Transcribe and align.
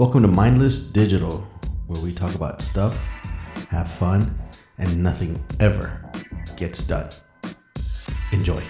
Welcome 0.00 0.22
to 0.22 0.28
Mindless 0.28 0.78
Digital, 0.78 1.46
where 1.86 2.00
we 2.00 2.14
talk 2.14 2.34
about 2.34 2.62
stuff, 2.62 2.94
have 3.68 3.92
fun, 3.92 4.34
and 4.78 5.02
nothing 5.02 5.44
ever 5.60 6.00
gets 6.56 6.82
done. 6.84 7.10
Enjoy. 8.32 8.62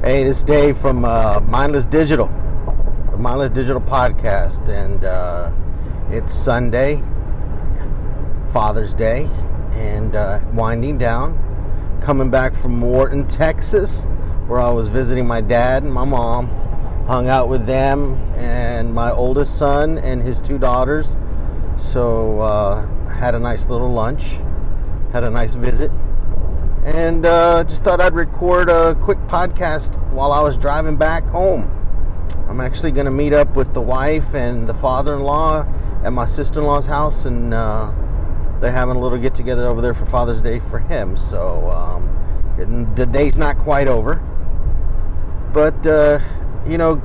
Hey, 0.00 0.22
this 0.22 0.36
is 0.36 0.44
Dave 0.44 0.78
from 0.78 1.04
uh, 1.04 1.40
Mindless 1.40 1.86
Digital, 1.86 2.28
the 3.10 3.18
Mindless 3.18 3.50
Digital 3.50 3.80
podcast, 3.80 4.68
and 4.68 5.04
uh, 5.04 5.50
it's 6.12 6.32
Sunday, 6.32 7.02
Father's 8.52 8.94
Day, 8.94 9.28
and 9.72 10.16
uh, 10.16 10.40
winding 10.54 10.98
down. 10.98 11.44
Coming 12.02 12.30
back 12.30 12.54
from 12.54 12.80
Wharton, 12.80 13.26
Texas, 13.26 14.04
where 14.46 14.60
I 14.60 14.70
was 14.70 14.88
visiting 14.88 15.26
my 15.26 15.40
dad 15.40 15.82
and 15.82 15.92
my 15.92 16.04
mom, 16.04 16.48
hung 17.06 17.28
out 17.28 17.48
with 17.48 17.66
them 17.66 18.14
and 18.36 18.94
my 18.94 19.10
oldest 19.10 19.58
son 19.58 19.98
and 19.98 20.22
his 20.22 20.40
two 20.40 20.58
daughters. 20.58 21.16
So 21.76 22.40
uh, 22.40 22.86
had 23.08 23.34
a 23.34 23.38
nice 23.38 23.66
little 23.66 23.92
lunch, 23.92 24.38
had 25.12 25.24
a 25.24 25.30
nice 25.30 25.54
visit 25.54 25.90
and 26.84 27.26
uh, 27.26 27.64
just 27.64 27.84
thought 27.84 28.00
I'd 28.00 28.14
record 28.14 28.70
a 28.70 28.94
quick 28.94 29.18
podcast 29.26 30.00
while 30.10 30.32
I 30.32 30.40
was 30.40 30.56
driving 30.56 30.96
back 30.96 31.24
home. 31.26 31.70
I'm 32.48 32.62
actually 32.62 32.92
going 32.92 33.04
to 33.04 33.10
meet 33.10 33.34
up 33.34 33.56
with 33.56 33.74
the 33.74 33.80
wife 33.82 34.34
and 34.34 34.66
the 34.66 34.72
father-in-law 34.74 35.66
at 36.02 36.12
my 36.14 36.24
sister-in-law's 36.24 36.86
house, 36.86 37.26
and 37.26 37.52
uh, 37.52 37.92
they're 38.60 38.72
having 38.72 38.96
a 38.96 39.00
little 39.00 39.18
get-together 39.18 39.66
over 39.66 39.80
there 39.80 39.94
for 39.94 40.06
Father's 40.06 40.42
Day 40.42 40.60
for 40.60 40.78
him. 40.78 41.16
So 41.16 41.70
um, 41.70 42.94
the 42.94 43.06
day's 43.06 43.36
not 43.36 43.58
quite 43.58 43.88
over, 43.88 44.16
but 45.52 45.86
uh, 45.86 46.20
you 46.66 46.78
know, 46.78 46.96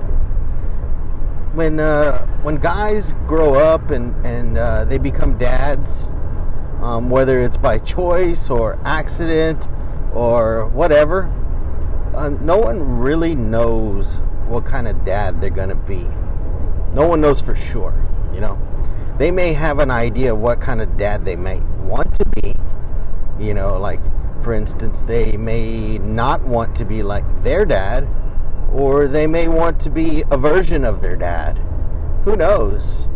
when 1.53 1.79
uh, 1.79 2.25
when 2.43 2.55
guys 2.55 3.13
grow 3.27 3.53
up 3.53 3.91
and 3.91 4.13
and 4.25 4.57
uh, 4.57 4.85
they 4.85 4.97
become 4.97 5.37
dads 5.37 6.09
um, 6.83 7.09
whether 7.09 7.41
it's 7.41 7.55
by 7.55 7.79
choice 7.79 8.49
or 8.49 8.77
accident 8.83 9.69
or 10.13 10.67
whatever. 10.67 11.31
Uh, 12.13 12.29
no 12.29 12.57
one 12.57 12.99
really 12.99 13.33
knows 13.33 14.17
what 14.47 14.65
kind 14.65 14.87
of 14.87 15.03
dad 15.05 15.39
they're 15.41 15.49
to 15.49 15.75
be. 15.75 16.03
No 16.93 17.07
one 17.07 17.21
knows 17.21 17.39
for 17.39 17.55
sure, 17.55 17.93
you 18.33 18.41
know. 18.41 18.59
They 19.17 19.31
may 19.31 19.53
have 19.53 19.79
an 19.79 19.91
idea 19.91 20.33
of 20.33 20.39
what 20.39 20.59
kind 20.59 20.81
of 20.81 20.97
dad 20.97 21.23
they 21.23 21.35
might 21.35 21.63
want 21.79 22.13
to 22.15 22.25
be, 22.41 22.53
you 23.39 23.53
know, 23.53 23.77
like 23.77 24.01
for 24.43 24.53
instance, 24.53 25.03
they 25.03 25.37
may 25.37 25.97
not 25.99 26.41
want 26.41 26.75
to 26.75 26.85
be 26.85 27.01
like 27.01 27.23
their 27.43 27.65
dad, 27.65 28.07
or 28.73 29.07
they 29.07 29.25
may 29.25 29.47
want 29.47 29.79
to 29.81 29.89
be 29.89 30.23
a 30.31 30.37
version 30.37 30.83
of 30.83 31.01
their 31.01 31.15
dad. 31.15 31.57
Who 32.25 32.35
knows? 32.35 33.07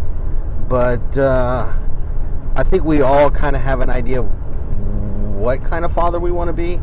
But 0.70 1.18
uh, 1.18 1.74
I 2.56 2.64
think 2.64 2.84
we 2.84 3.02
all 3.02 3.30
kind 3.30 3.56
of 3.56 3.62
have 3.62 3.82
an 3.82 3.90
idea 3.90 4.22
of 4.22 4.30
what 5.36 5.64
kind 5.64 5.84
of 5.84 5.92
father 5.92 6.20
we 6.20 6.32
want 6.32 6.48
to 6.48 6.54
be, 6.54 6.80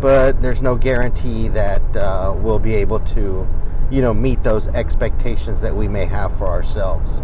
but 0.00 0.40
there's 0.42 0.62
no 0.62 0.74
guarantee 0.74 1.48
that 1.48 1.96
uh, 1.96 2.34
we'll 2.36 2.58
be 2.58 2.74
able 2.74 3.00
to, 3.00 3.46
you 3.90 4.02
know, 4.02 4.12
meet 4.12 4.42
those 4.42 4.66
expectations 4.68 5.60
that 5.60 5.74
we 5.74 5.86
may 5.88 6.04
have 6.04 6.36
for 6.36 6.46
ourselves. 6.48 7.22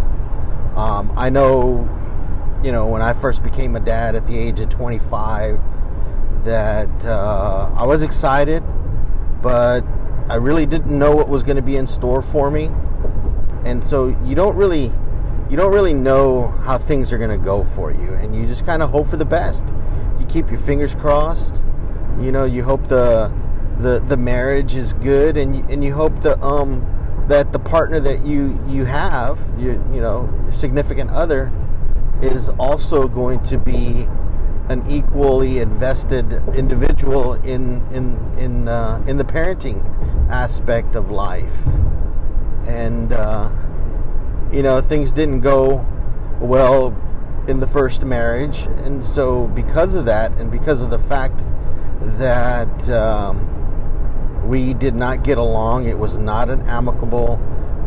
Um, 0.76 1.12
I 1.16 1.30
know, 1.30 1.88
you 2.62 2.72
know, 2.72 2.86
when 2.86 3.02
I 3.02 3.12
first 3.12 3.42
became 3.42 3.76
a 3.76 3.80
dad 3.80 4.14
at 4.14 4.26
the 4.26 4.36
age 4.36 4.60
of 4.60 4.68
25, 4.68 5.60
that 6.44 7.04
uh, 7.04 7.70
I 7.74 7.84
was 7.84 8.02
excited, 8.02 8.62
but 9.40 9.82
I 10.28 10.36
really 10.36 10.66
didn't 10.66 10.96
know 10.98 11.14
what 11.14 11.28
was 11.28 11.42
going 11.42 11.56
to 11.56 11.62
be 11.62 11.76
in 11.76 11.86
store 11.86 12.22
for 12.22 12.50
me. 12.50 12.70
And 13.64 13.82
so 13.84 14.08
you 14.24 14.34
don't 14.34 14.56
really 14.56 14.92
you 15.50 15.56
don't 15.56 15.72
really 15.72 15.94
know 15.94 16.48
how 16.48 16.78
things 16.78 17.12
are 17.12 17.18
going 17.18 17.30
to 17.30 17.44
go 17.44 17.64
for 17.74 17.92
you 17.92 18.14
and 18.14 18.34
you 18.34 18.46
just 18.46 18.64
kind 18.64 18.82
of 18.82 18.90
hope 18.90 19.06
for 19.06 19.16
the 19.16 19.24
best 19.24 19.64
you 20.18 20.24
keep 20.26 20.50
your 20.50 20.60
fingers 20.60 20.94
crossed 20.94 21.60
you 22.18 22.32
know 22.32 22.44
you 22.44 22.64
hope 22.64 22.86
the 22.88 23.30
the 23.78 24.00
the 24.08 24.16
marriage 24.16 24.74
is 24.74 24.94
good 24.94 25.36
and 25.36 25.56
you, 25.56 25.66
and 25.68 25.84
you 25.84 25.92
hope 25.92 26.18
that 26.22 26.42
um 26.42 26.82
that 27.28 27.52
the 27.52 27.58
partner 27.58 28.00
that 28.00 28.24
you 28.26 28.58
you 28.68 28.84
have 28.84 29.38
you 29.58 29.72
you 29.92 30.00
know 30.00 30.28
your 30.44 30.52
significant 30.52 31.10
other 31.10 31.50
is 32.22 32.48
also 32.50 33.08
going 33.08 33.42
to 33.42 33.58
be 33.58 34.06
an 34.68 34.84
equally 34.90 35.58
invested 35.58 36.32
individual 36.54 37.34
in 37.34 37.86
in 37.92 38.38
in 38.38 38.68
uh, 38.68 39.02
in 39.06 39.16
the 39.16 39.24
parenting 39.24 39.82
aspect 40.30 40.96
of 40.96 41.10
life 41.10 41.54
and 42.66 43.12
uh, 43.12 43.50
you 44.54 44.62
know, 44.62 44.80
things 44.80 45.12
didn't 45.12 45.40
go 45.40 45.84
well 46.40 46.96
in 47.48 47.58
the 47.58 47.66
first 47.66 48.02
marriage. 48.02 48.62
And 48.84 49.04
so, 49.04 49.48
because 49.48 49.94
of 49.94 50.04
that, 50.04 50.30
and 50.32 50.50
because 50.50 50.80
of 50.80 50.90
the 50.90 50.98
fact 50.98 51.44
that 52.18 52.88
um, 52.90 53.63
we 54.44 54.74
did 54.74 54.94
not 54.94 55.22
get 55.22 55.38
along, 55.38 55.88
it 55.88 55.98
was 55.98 56.18
not 56.18 56.50
an 56.50 56.62
amicable 56.62 57.40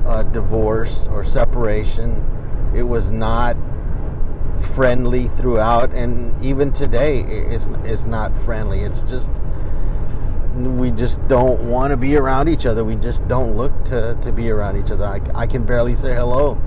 uh, 0.06 0.24
divorce 0.24 1.08
or 1.08 1.24
separation, 1.24 2.24
it 2.76 2.84
was 2.84 3.12
not 3.12 3.56
friendly 4.76 5.28
throughout, 5.30 5.94
and 5.94 6.44
even 6.44 6.72
today, 6.74 7.22
it's, 7.22 7.68
it's 7.84 8.06
not 8.06 8.36
friendly. 8.44 8.82
It's 8.82 9.04
just 9.04 9.32
we 10.58 10.92
just 10.92 11.26
don't 11.28 11.62
want 11.70 11.92
to 11.92 11.98
be 11.98 12.16
around 12.16 12.50
each 12.50 12.66
other. 12.66 12.84
We 12.84 12.96
just 12.96 13.28
don't 13.28 13.56
look 13.56 13.86
to, 13.86 14.18
to 14.22 14.32
be 14.32 14.50
around 14.50 14.78
each 14.84 14.92
other. 14.92 15.06
I, 15.06 15.22
I 15.36 15.46
can 15.46 15.64
barely 15.64 15.94
say 15.94 16.16
hello. 16.16 16.58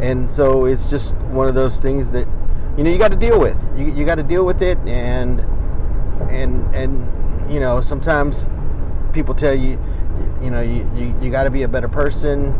And 0.00 0.30
so 0.30 0.66
it's 0.66 0.90
just 0.90 1.14
one 1.16 1.48
of 1.48 1.54
those 1.54 1.78
things 1.80 2.10
that, 2.10 2.28
you 2.76 2.84
know, 2.84 2.90
you 2.90 2.98
got 2.98 3.10
to 3.10 3.16
deal 3.16 3.40
with. 3.40 3.56
You, 3.76 3.86
you 3.86 4.04
got 4.04 4.16
to 4.16 4.22
deal 4.22 4.44
with 4.44 4.60
it. 4.60 4.76
And, 4.86 5.40
and, 6.30 6.74
and, 6.74 7.52
you 7.52 7.60
know, 7.60 7.80
sometimes 7.80 8.46
people 9.12 9.34
tell 9.34 9.54
you, 9.54 9.78
you 10.40 10.50
know, 10.50 10.60
you, 10.60 10.88
you, 10.94 11.14
you 11.20 11.30
got 11.30 11.44
to 11.44 11.50
be 11.50 11.62
a 11.62 11.68
better 11.68 11.88
person. 11.88 12.54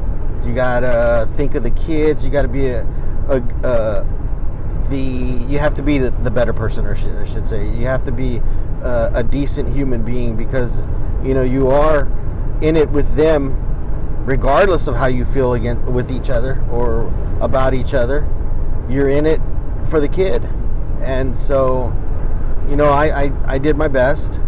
You 0.46 0.54
got 0.54 0.80
to 0.80 1.28
think 1.36 1.54
of 1.54 1.62
the 1.62 1.70
kids. 1.70 2.24
You 2.24 2.30
got 2.30 2.42
to 2.42 2.48
be 2.48 2.68
a, 2.68 2.86
a, 3.28 4.06
the 4.88 4.96
you 4.96 5.58
have 5.58 5.74
to 5.74 5.82
be 5.82 5.98
the, 5.98 6.10
the 6.22 6.30
better 6.30 6.52
person, 6.52 6.86
or 6.86 6.94
I 6.94 7.24
should 7.24 7.46
say, 7.46 7.68
you 7.68 7.86
have 7.86 8.04
to 8.04 8.12
be 8.12 8.40
uh, 8.82 9.10
a 9.14 9.22
decent 9.22 9.72
human 9.72 10.04
being 10.04 10.36
because 10.36 10.80
you 11.22 11.34
know 11.34 11.42
you 11.42 11.68
are 11.68 12.08
in 12.60 12.76
it 12.76 12.90
with 12.90 13.14
them, 13.14 13.56
regardless 14.24 14.86
of 14.86 14.94
how 14.94 15.06
you 15.06 15.24
feel 15.24 15.54
against 15.54 15.84
with 15.84 16.10
each 16.10 16.30
other 16.30 16.62
or 16.70 17.12
about 17.40 17.74
each 17.74 17.94
other. 17.94 18.26
You're 18.88 19.08
in 19.08 19.26
it 19.26 19.40
for 19.88 20.00
the 20.00 20.08
kid, 20.08 20.44
and 21.02 21.36
so 21.36 21.92
you 22.68 22.76
know 22.76 22.90
I 22.90 23.24
I, 23.24 23.32
I 23.46 23.58
did 23.58 23.76
my 23.76 23.88
best. 23.88 24.40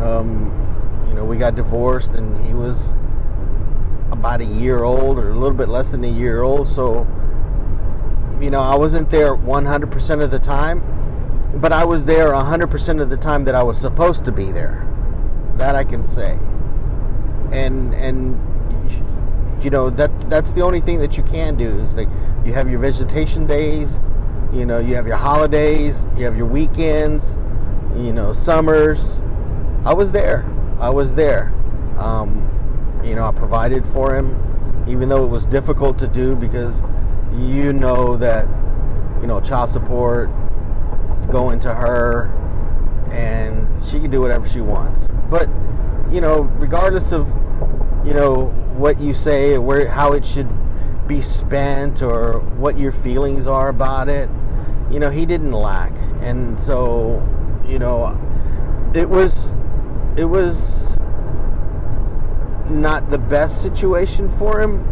Um, 0.00 0.59
we 1.30 1.38
got 1.38 1.54
divorced, 1.54 2.10
and 2.10 2.44
he 2.44 2.52
was 2.52 2.92
about 4.10 4.40
a 4.40 4.44
year 4.44 4.82
old 4.82 5.16
or 5.18 5.30
a 5.30 5.34
little 5.34 5.56
bit 5.56 5.68
less 5.68 5.92
than 5.92 6.04
a 6.04 6.10
year 6.10 6.42
old, 6.42 6.66
so 6.66 7.06
you 8.40 8.50
know, 8.50 8.60
I 8.60 8.74
wasn't 8.74 9.10
there 9.10 9.36
100% 9.36 10.22
of 10.22 10.30
the 10.30 10.38
time, 10.38 10.82
but 11.56 11.72
I 11.72 11.84
was 11.84 12.04
there 12.04 12.28
100% 12.28 13.00
of 13.00 13.10
the 13.10 13.16
time 13.16 13.44
that 13.44 13.54
I 13.54 13.62
was 13.62 13.78
supposed 13.78 14.24
to 14.24 14.32
be 14.32 14.50
there. 14.50 14.86
That 15.56 15.74
I 15.74 15.84
can 15.84 16.02
say. 16.02 16.38
And 17.52 17.94
and 17.94 18.38
you 19.62 19.68
know 19.68 19.90
that 19.90 20.10
that's 20.30 20.52
the 20.52 20.62
only 20.62 20.80
thing 20.80 21.00
that 21.00 21.18
you 21.18 21.22
can 21.24 21.56
do 21.56 21.78
is 21.80 21.94
like 21.94 22.08
you 22.46 22.54
have 22.54 22.70
your 22.70 22.80
visitation 22.80 23.46
days, 23.46 24.00
you 24.52 24.64
know, 24.64 24.78
you 24.78 24.94
have 24.94 25.06
your 25.06 25.16
holidays, 25.16 26.06
you 26.16 26.24
have 26.24 26.36
your 26.36 26.46
weekends, 26.46 27.36
you 27.94 28.12
know, 28.12 28.32
summers. 28.32 29.20
I 29.84 29.92
was 29.92 30.12
there. 30.12 30.49
I 30.80 30.90
was 30.90 31.12
there. 31.12 31.52
Um, 31.98 32.46
you 33.04 33.14
know, 33.14 33.26
I 33.26 33.32
provided 33.32 33.86
for 33.88 34.16
him, 34.16 34.84
even 34.88 35.08
though 35.08 35.22
it 35.24 35.28
was 35.28 35.46
difficult 35.46 35.98
to 35.98 36.06
do 36.06 36.34
because 36.34 36.82
you 37.32 37.72
know 37.72 38.16
that 38.16 38.46
you 39.20 39.26
know 39.26 39.40
child 39.40 39.70
support 39.70 40.30
is 41.16 41.26
going 41.26 41.60
to 41.60 41.72
her 41.72 42.26
and 43.12 43.68
she 43.84 44.00
can 44.00 44.10
do 44.10 44.20
whatever 44.20 44.48
she 44.48 44.60
wants 44.60 45.06
but 45.30 45.48
you 46.12 46.20
know 46.20 46.40
regardless 46.58 47.12
of 47.12 47.28
you 48.04 48.12
know 48.14 48.46
what 48.76 49.00
you 49.00 49.14
say 49.14 49.58
where 49.58 49.86
how 49.88 50.12
it 50.12 50.24
should 50.24 50.48
be 51.06 51.22
spent 51.22 52.02
or 52.02 52.40
what 52.56 52.78
your 52.78 52.92
feelings 52.92 53.46
are 53.46 53.68
about 53.68 54.08
it 54.08 54.28
you 54.90 54.98
know 54.98 55.10
he 55.10 55.24
didn't 55.24 55.52
lack 55.52 55.92
and 56.20 56.58
so 56.58 57.22
you 57.66 57.78
know 57.78 58.18
it 58.94 59.08
was 59.08 59.54
it 60.20 60.24
was 60.24 60.96
not 62.70 63.10
the 63.10 63.18
best 63.18 63.62
situation 63.62 64.28
for 64.38 64.60
him 64.60 64.86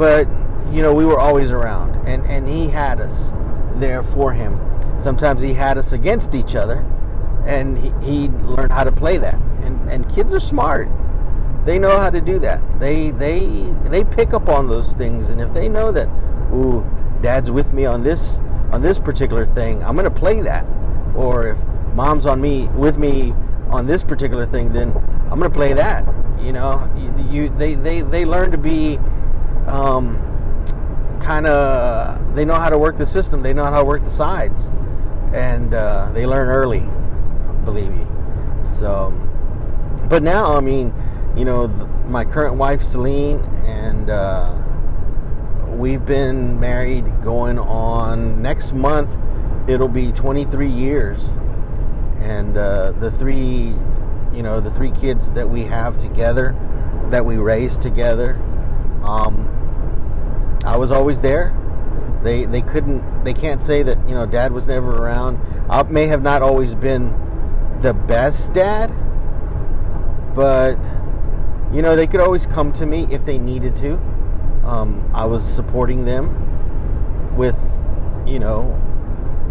but 0.00 0.26
you 0.72 0.80
know, 0.82 0.94
we 0.94 1.04
were 1.04 1.18
always 1.18 1.52
around. 1.52 1.94
and 2.06 2.24
and 2.24 2.48
he 2.48 2.68
had 2.68 3.00
us 3.02 3.34
there 3.74 4.02
for 4.02 4.32
him. 4.32 4.58
Sometimes 4.98 5.42
he 5.42 5.52
had 5.52 5.76
us 5.76 5.92
against 5.92 6.34
each 6.34 6.56
other, 6.56 6.78
and 7.44 7.76
he, 7.76 7.90
he 8.00 8.28
learned 8.28 8.72
how 8.72 8.84
to 8.84 8.92
play 8.92 9.18
that. 9.18 9.38
And 9.62 9.90
and 9.90 10.08
kids 10.08 10.32
are 10.32 10.40
smart; 10.40 10.88
they 11.66 11.78
know 11.78 11.98
how 11.98 12.08
to 12.08 12.20
do 12.20 12.38
that. 12.38 12.62
They 12.80 13.10
they 13.10 13.46
they 13.90 14.04
pick 14.04 14.32
up 14.32 14.48
on 14.48 14.68
those 14.68 14.94
things, 14.94 15.28
and 15.28 15.38
if 15.38 15.52
they 15.52 15.68
know 15.68 15.92
that, 15.92 16.08
ooh, 16.54 16.82
dad's 17.20 17.50
with 17.50 17.74
me 17.74 17.84
on 17.84 18.02
this 18.02 18.40
on 18.72 18.80
this 18.80 18.98
particular 18.98 19.44
thing, 19.44 19.84
I'm 19.84 19.96
gonna 19.96 20.10
play 20.10 20.40
that. 20.40 20.64
Or 21.14 21.48
if 21.48 21.58
mom's 21.94 22.24
on 22.24 22.40
me 22.40 22.68
with 22.68 22.96
me 22.96 23.34
on 23.70 23.86
this 23.86 24.02
particular 24.02 24.46
thing, 24.46 24.72
then 24.72 24.92
I'm 25.30 25.38
gonna 25.38 25.50
play 25.50 25.72
that. 25.74 26.04
You 26.40 26.52
know, 26.52 26.90
you, 26.96 27.28
you 27.30 27.48
they, 27.50 27.74
they 27.74 28.02
they 28.02 28.24
learn 28.24 28.50
to 28.50 28.58
be 28.58 28.98
um, 29.66 30.18
kind 31.22 31.46
of 31.46 32.34
they 32.34 32.44
know 32.44 32.54
how 32.54 32.68
to 32.68 32.78
work 32.78 32.96
the 32.96 33.06
system. 33.06 33.42
They 33.42 33.52
know 33.52 33.64
how 33.64 33.78
to 33.78 33.84
work 33.84 34.04
the 34.04 34.10
sides, 34.10 34.70
and 35.32 35.74
uh, 35.74 36.10
they 36.12 36.26
learn 36.26 36.48
early. 36.48 36.84
Believe 37.64 37.90
me. 37.90 38.06
So, 38.64 39.12
but 40.08 40.22
now 40.22 40.56
I 40.56 40.60
mean, 40.60 40.92
you 41.36 41.44
know, 41.44 41.68
my 42.08 42.24
current 42.24 42.54
wife 42.54 42.82
Celine 42.82 43.40
and. 43.66 44.10
Uh, 44.10 44.56
we've 45.70 46.04
been 46.04 46.58
married 46.58 47.06
going 47.22 47.58
on 47.58 48.42
next 48.42 48.74
month 48.74 49.08
it'll 49.68 49.88
be 49.88 50.12
23 50.12 50.68
years 50.68 51.30
and 52.30 52.56
uh, 52.56 52.92
the 52.92 53.10
three 53.10 53.74
you 54.32 54.42
know 54.42 54.60
the 54.60 54.70
three 54.70 54.92
kids 54.92 55.32
that 55.32 55.48
we 55.48 55.64
have 55.64 55.98
together 55.98 56.54
that 57.10 57.24
we 57.24 57.36
raised 57.36 57.82
together 57.82 58.34
um, 59.02 59.48
i 60.64 60.76
was 60.76 60.92
always 60.92 61.20
there. 61.20 61.56
They 62.22 62.44
they 62.44 62.60
couldn't 62.60 63.24
they 63.24 63.32
can't 63.32 63.62
say 63.62 63.82
that 63.82 63.96
you 64.06 64.14
know 64.14 64.26
dad 64.26 64.52
was 64.52 64.66
never 64.66 64.90
around. 64.90 65.38
I 65.70 65.82
may 65.84 66.06
have 66.08 66.22
not 66.22 66.42
always 66.42 66.74
been 66.74 67.14
the 67.80 67.94
best 67.94 68.52
dad 68.52 68.92
but 70.34 70.76
you 71.72 71.82
know 71.82 71.96
they 71.96 72.06
could 72.06 72.20
always 72.20 72.46
come 72.46 72.72
to 72.74 72.86
me 72.86 73.06
if 73.10 73.24
they 73.24 73.38
needed 73.38 73.74
to. 73.76 73.94
Um, 74.64 75.10
i 75.14 75.24
was 75.24 75.42
supporting 75.42 76.04
them 76.04 77.36
with 77.36 77.58
you 78.26 78.38
know 78.38 78.78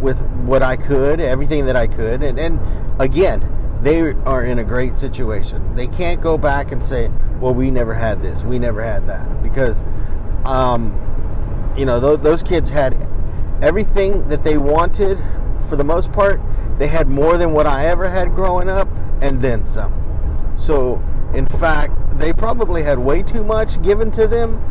with 0.01 0.19
what 0.45 0.63
I 0.63 0.75
could, 0.75 1.19
everything 1.19 1.65
that 1.65 1.75
I 1.75 1.87
could, 1.87 2.23
and, 2.23 2.39
and 2.39 2.59
again, 3.01 3.43
they 3.81 3.99
are 4.01 4.43
in 4.43 4.59
a 4.59 4.63
great 4.63 4.97
situation. 4.97 5.75
They 5.75 5.87
can't 5.87 6.21
go 6.21 6.37
back 6.37 6.71
and 6.71 6.83
say, 6.83 7.09
"Well, 7.39 7.53
we 7.53 7.71
never 7.71 7.93
had 7.93 8.21
this, 8.21 8.43
we 8.43 8.59
never 8.59 8.83
had 8.83 9.07
that," 9.07 9.41
because, 9.41 9.85
um, 10.45 10.93
you 11.77 11.85
know, 11.85 11.99
th- 11.99 12.21
those 12.21 12.43
kids 12.43 12.69
had 12.69 13.07
everything 13.61 14.27
that 14.29 14.43
they 14.43 14.57
wanted 14.57 15.21
for 15.69 15.75
the 15.75 15.83
most 15.83 16.11
part. 16.11 16.41
They 16.77 16.87
had 16.87 17.07
more 17.07 17.37
than 17.37 17.51
what 17.53 17.67
I 17.67 17.87
ever 17.87 18.09
had 18.09 18.35
growing 18.35 18.69
up, 18.69 18.87
and 19.21 19.41
then 19.41 19.63
some. 19.63 19.93
So, 20.55 21.01
in 21.33 21.45
fact, 21.45 21.93
they 22.17 22.33
probably 22.33 22.83
had 22.83 22.99
way 22.99 23.23
too 23.23 23.43
much 23.43 23.81
given 23.81 24.11
to 24.11 24.27
them, 24.27 24.61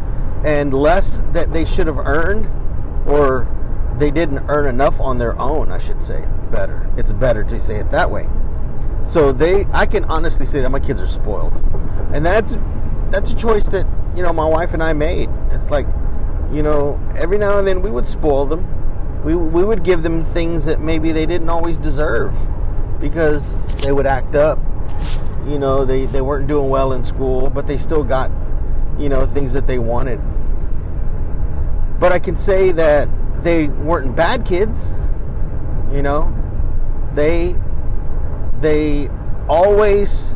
and 0.44 0.72
less 0.72 1.22
that 1.32 1.52
they 1.52 1.64
should 1.64 1.86
have 1.86 1.98
earned, 1.98 2.46
or 3.06 3.46
they 3.98 4.10
didn't 4.10 4.44
earn 4.48 4.68
enough 4.68 5.00
on 5.00 5.18
their 5.18 5.38
own, 5.38 5.72
I 5.72 5.78
should 5.78 6.02
say. 6.02 6.24
Better. 6.50 6.90
It's 6.96 7.12
better 7.12 7.44
to 7.44 7.60
say 7.60 7.76
it 7.76 7.90
that 7.90 8.10
way. 8.10 8.28
So 9.04 9.32
they 9.32 9.66
I 9.72 9.86
can 9.86 10.04
honestly 10.04 10.46
say 10.46 10.60
that 10.60 10.70
my 10.70 10.80
kids 10.80 11.00
are 11.00 11.06
spoiled. 11.06 11.54
And 12.12 12.24
that's 12.24 12.56
that's 13.10 13.30
a 13.30 13.34
choice 13.34 13.64
that, 13.68 13.86
you 14.14 14.22
know, 14.22 14.32
my 14.32 14.44
wife 14.44 14.74
and 14.74 14.82
I 14.82 14.92
made. 14.92 15.30
It's 15.50 15.70
like, 15.70 15.86
you 16.52 16.62
know, 16.62 17.00
every 17.16 17.38
now 17.38 17.58
and 17.58 17.66
then 17.66 17.82
we 17.82 17.90
would 17.90 18.06
spoil 18.06 18.46
them. 18.46 18.66
We 19.24 19.34
we 19.34 19.64
would 19.64 19.82
give 19.82 20.02
them 20.02 20.24
things 20.24 20.64
that 20.66 20.80
maybe 20.80 21.12
they 21.12 21.26
didn't 21.26 21.48
always 21.48 21.76
deserve 21.76 22.34
because 23.00 23.56
they 23.78 23.92
would 23.92 24.06
act 24.06 24.34
up. 24.34 24.58
You 25.46 25.58
know, 25.58 25.84
they, 25.84 26.06
they 26.06 26.20
weren't 26.20 26.46
doing 26.46 26.68
well 26.68 26.92
in 26.92 27.02
school, 27.02 27.48
but 27.48 27.66
they 27.66 27.78
still 27.78 28.04
got, 28.04 28.30
you 28.98 29.08
know, 29.08 29.26
things 29.26 29.52
that 29.54 29.66
they 29.66 29.78
wanted. 29.78 30.20
But 31.98 32.12
I 32.12 32.18
can 32.18 32.36
say 32.36 32.70
that 32.72 33.08
they 33.42 33.68
weren't 33.68 34.14
bad 34.16 34.44
kids. 34.44 34.92
You 35.92 36.02
know, 36.02 36.34
they 37.14 37.54
they 38.60 39.08
always 39.48 40.34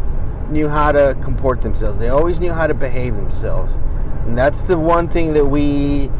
knew 0.50 0.68
how 0.68 0.92
to 0.92 1.16
comport 1.22 1.60
themselves. 1.62 1.98
They 1.98 2.08
always 2.08 2.40
knew 2.40 2.52
how 2.52 2.66
to 2.66 2.74
behave 2.74 3.16
themselves. 3.16 3.74
And 4.26 4.36
that's 4.36 4.62
the 4.62 4.78
one 4.78 5.08
thing 5.08 5.32
that 5.34 5.44
we 5.44 6.10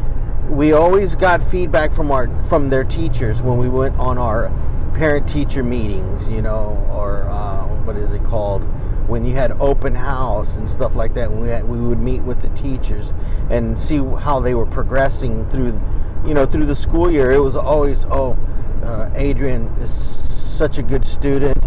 we 0.49 0.73
always 0.73 1.15
got 1.15 1.41
feedback 1.49 1.93
from 1.93 2.11
our 2.11 2.27
from 2.45 2.69
their 2.69 2.83
teachers 2.83 3.41
when 3.41 3.57
we 3.57 3.69
went 3.69 3.97
on 3.97 4.17
our 4.17 4.51
parent 4.93 5.27
teacher 5.27 5.63
meetings, 5.63 6.29
you 6.29 6.41
know, 6.41 6.85
or 6.91 7.27
uh, 7.29 7.65
what 7.83 7.95
is 7.95 8.13
it 8.13 8.23
called? 8.25 8.63
When 9.07 9.25
you 9.25 9.33
had 9.33 9.51
open 9.53 9.95
house 9.95 10.57
and 10.57 10.69
stuff 10.69 10.95
like 10.95 11.13
that, 11.15 11.31
we 11.31 11.49
had, 11.49 11.67
we 11.67 11.79
would 11.79 11.99
meet 11.99 12.21
with 12.21 12.41
the 12.41 12.49
teachers 12.49 13.11
and 13.49 13.77
see 13.77 13.97
how 13.97 14.39
they 14.39 14.53
were 14.53 14.65
progressing 14.65 15.49
through 15.49 15.79
you 16.25 16.33
know, 16.33 16.45
through 16.45 16.65
the 16.65 16.75
school 16.75 17.11
year, 17.11 17.31
it 17.31 17.39
was 17.39 17.55
always, 17.55 18.05
oh, 18.05 18.37
uh, 18.83 19.09
Adrian 19.15 19.67
is 19.81 19.91
such 19.91 20.77
a 20.77 20.83
good 20.83 21.05
student. 21.05 21.57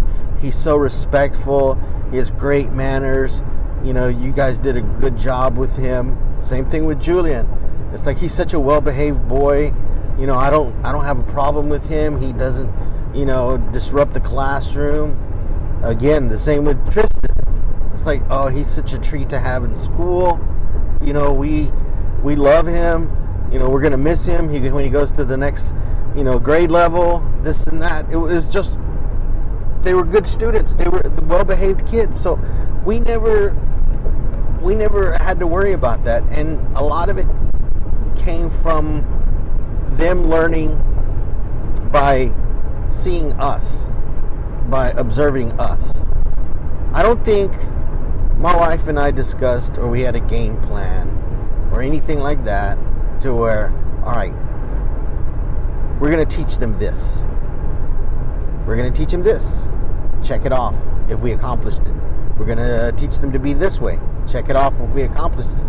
He's 0.41 0.57
so 0.57 0.77
respectful. 0.77 1.79
He 2.11 2.17
has 2.17 2.31
great 2.31 2.73
manners. 2.73 3.43
You 3.85 3.93
know, 3.93 4.09
you 4.09 4.33
guys 4.33 4.59
did 4.59 4.77
a 4.77 4.81
good 4.81 5.17
job 5.17 5.59
with 5.59 5.77
him. 5.77 6.19
Same 6.39 6.69
thing 6.69 6.87
with 6.87 7.01
Julian. 7.01 7.49
It's 7.93 8.07
like 8.07 8.17
he's 8.17 8.35
such 8.35 8.55
a 8.55 8.61
well-behaved 8.61 9.29
boy. 9.29 9.75
You 10.19 10.27
know, 10.27 10.35
I 10.35 10.49
don't, 10.49 10.75
I 10.85 10.93
don't 10.93 11.05
have 11.05 11.19
a 11.19 11.33
problem 11.33 11.69
with 11.69 11.87
him. 11.89 12.21
He 12.21 12.33
doesn't, 12.33 12.73
you 13.15 13.27
know, 13.27 13.59
disrupt 13.73 14.15
the 14.15 14.21
classroom. 14.21 15.23
Again, 15.83 16.29
the 16.29 16.39
same 16.39 16.65
with 16.65 16.83
Tristan. 16.91 17.91
It's 17.93 18.07
like, 18.07 18.23
oh, 18.31 18.49
he's 18.49 18.69
such 18.69 18.93
a 18.95 18.99
treat 18.99 19.29
to 19.31 19.39
have 19.39 19.65
in 19.65 19.77
school. 19.77 20.41
You 21.03 21.13
know, 21.13 21.33
we, 21.33 21.71
we 22.23 22.37
love 22.37 22.67
him 22.67 23.26
you 23.51 23.59
know, 23.59 23.69
we're 23.69 23.81
going 23.81 23.93
to 23.93 23.99
miss 23.99 24.27
him 24.27 24.49
he, 24.49 24.61
when 24.71 24.85
he 24.85 24.91
goes 24.91 25.11
to 25.13 25.25
the 25.25 25.37
next, 25.37 25.73
you 26.15 26.25
know, 26.25 26.39
grade 26.39 26.71
level, 26.71 27.25
this 27.43 27.65
and 27.65 27.81
that. 27.83 28.11
It 28.11 28.17
was 28.17 28.49
just, 28.49 28.71
they 29.83 29.95
were 29.95 30.05
good 30.05 30.27
students. 30.27 30.75
They 30.75 30.89
were 30.89 31.03
well-behaved 31.23 31.87
kids. 31.87 32.21
So 32.21 32.41
we 32.85 33.01
never, 33.01 33.55
we 34.61 34.75
never 34.75 35.17
had 35.19 35.39
to 35.39 35.47
worry 35.47 35.73
about 35.73 36.05
that. 36.05 36.23
And 36.25 36.59
a 36.77 36.83
lot 36.83 37.09
of 37.09 37.19
it 37.19 37.27
came 38.17 38.51
from 38.63 39.05
them 39.93 40.29
learning 40.29 40.77
by 41.93 42.33
seeing 42.91 43.33
us, 43.35 43.89
by 44.69 44.91
observing 44.91 45.53
us. 45.61 45.93
I 46.93 47.03
don't 47.03 47.25
think 47.25 47.53
my 48.39 48.55
wife 48.55 48.89
and 48.89 48.99
I 48.99 49.11
discussed 49.11 49.79
or 49.79 49.89
we 49.89 50.01
had 50.01 50.15
a 50.15 50.21
game 50.21 50.61
plan 50.63 51.09
or 51.73 51.81
anything 51.81 52.21
like 52.21 52.45
that 52.45 52.79
to 53.21 53.33
where, 53.33 53.71
all 54.05 54.13
right, 54.13 54.35
we're 56.01 56.11
going 56.11 56.27
to 56.27 56.37
teach 56.37 56.59
them 56.59 56.79
this. 56.79 57.21
We're 58.67 58.77
going 58.77 58.93
to 58.93 58.99
teach 58.99 59.13
them 59.13 59.23
this. 59.23 59.67
Check 60.23 60.45
it 60.45 60.53
off 60.53 60.75
if 61.09 61.19
we 61.21 61.33
accomplished 61.33 61.81
it. 61.81 61.95
We're 62.39 62.47
going 62.47 62.59
to 62.59 62.93
teach 62.97 63.19
them 63.19 63.33
to 63.33 63.39
be 63.39 63.55
this 63.55 63.81
way. 63.81 63.99
Check 64.29 64.49
it 64.49 64.57
off 64.57 64.79
if 64.81 64.91
we 64.91 65.03
accomplished 65.03 65.57
it. 65.57 65.65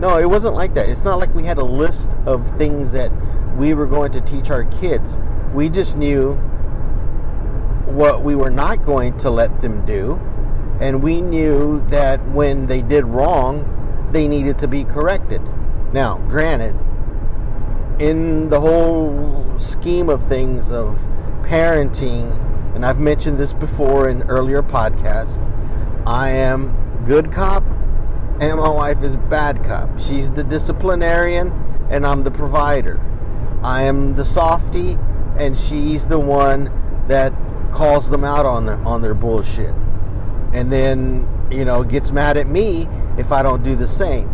No, 0.00 0.18
it 0.18 0.24
wasn't 0.26 0.54
like 0.54 0.74
that. 0.74 0.88
It's 0.88 1.04
not 1.04 1.18
like 1.18 1.34
we 1.34 1.44
had 1.44 1.58
a 1.58 1.64
list 1.64 2.10
of 2.26 2.56
things 2.58 2.92
that 2.92 3.10
we 3.56 3.74
were 3.74 3.86
going 3.86 4.12
to 4.12 4.20
teach 4.20 4.50
our 4.50 4.64
kids. 4.64 5.18
We 5.54 5.68
just 5.68 5.96
knew 5.96 6.34
what 7.86 8.22
we 8.22 8.34
were 8.34 8.50
not 8.50 8.84
going 8.84 9.16
to 9.18 9.30
let 9.30 9.60
them 9.62 9.84
do. 9.86 10.18
And 10.80 11.02
we 11.02 11.20
knew 11.20 11.84
that 11.88 12.26
when 12.30 12.66
they 12.66 12.82
did 12.82 13.04
wrong, 13.04 14.08
they 14.12 14.26
needed 14.26 14.58
to 14.60 14.68
be 14.68 14.84
corrected. 14.84 15.42
Now, 15.92 16.18
granted, 16.28 16.74
in 18.00 18.48
the 18.48 18.58
whole 18.58 19.46
scheme 19.58 20.08
of 20.08 20.26
things 20.26 20.70
of 20.72 20.98
parenting, 21.42 22.34
and 22.74 22.84
I've 22.84 22.98
mentioned 22.98 23.38
this 23.38 23.52
before 23.52 24.08
in 24.08 24.22
earlier 24.22 24.62
podcasts, 24.62 25.46
I 26.06 26.30
am 26.30 27.04
good 27.04 27.30
cop 27.30 27.62
and 28.40 28.58
my 28.58 28.70
wife 28.70 29.02
is 29.02 29.16
bad 29.16 29.62
cop. 29.64 30.00
She's 30.00 30.30
the 30.30 30.42
disciplinarian 30.42 31.52
and 31.90 32.06
I'm 32.06 32.22
the 32.22 32.30
provider. 32.30 32.98
I 33.62 33.82
am 33.82 34.16
the 34.16 34.24
softy 34.24 34.96
and 35.36 35.56
she's 35.56 36.06
the 36.06 36.18
one 36.18 36.72
that 37.06 37.34
calls 37.70 38.08
them 38.08 38.24
out 38.24 38.46
on 38.46 38.64
their 38.64 38.82
on 38.86 39.02
their 39.02 39.12
bullshit. 39.12 39.74
And 40.54 40.72
then, 40.72 41.28
you 41.50 41.66
know, 41.66 41.84
gets 41.84 42.12
mad 42.12 42.38
at 42.38 42.46
me 42.46 42.88
if 43.18 43.30
I 43.30 43.42
don't 43.42 43.62
do 43.62 43.76
the 43.76 43.86
same. 43.86 44.28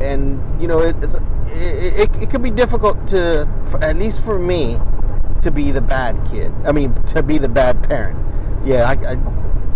And 0.00 0.62
you 0.62 0.68
know, 0.68 0.78
it, 0.78 0.94
it's 1.02 1.16
it, 1.52 2.00
it, 2.00 2.22
it 2.22 2.30
could 2.30 2.42
be 2.42 2.50
difficult 2.50 3.06
to, 3.08 3.48
for, 3.70 3.82
at 3.82 3.96
least 3.96 4.22
for 4.22 4.38
me, 4.38 4.78
to 5.42 5.50
be 5.50 5.70
the 5.70 5.80
bad 5.80 6.20
kid. 6.30 6.52
I 6.64 6.72
mean, 6.72 6.94
to 7.04 7.22
be 7.22 7.38
the 7.38 7.48
bad 7.48 7.82
parent. 7.82 8.18
Yeah, 8.64 8.88
I, 8.88 9.12
I 9.12 9.14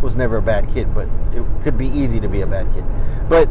was 0.02 0.16
never 0.16 0.36
a 0.36 0.42
bad 0.42 0.70
kid, 0.72 0.94
but 0.94 1.08
it 1.32 1.44
could 1.62 1.78
be 1.78 1.88
easy 1.88 2.20
to 2.20 2.28
be 2.28 2.42
a 2.42 2.46
bad 2.46 2.72
kid. 2.74 2.84
But 3.28 3.48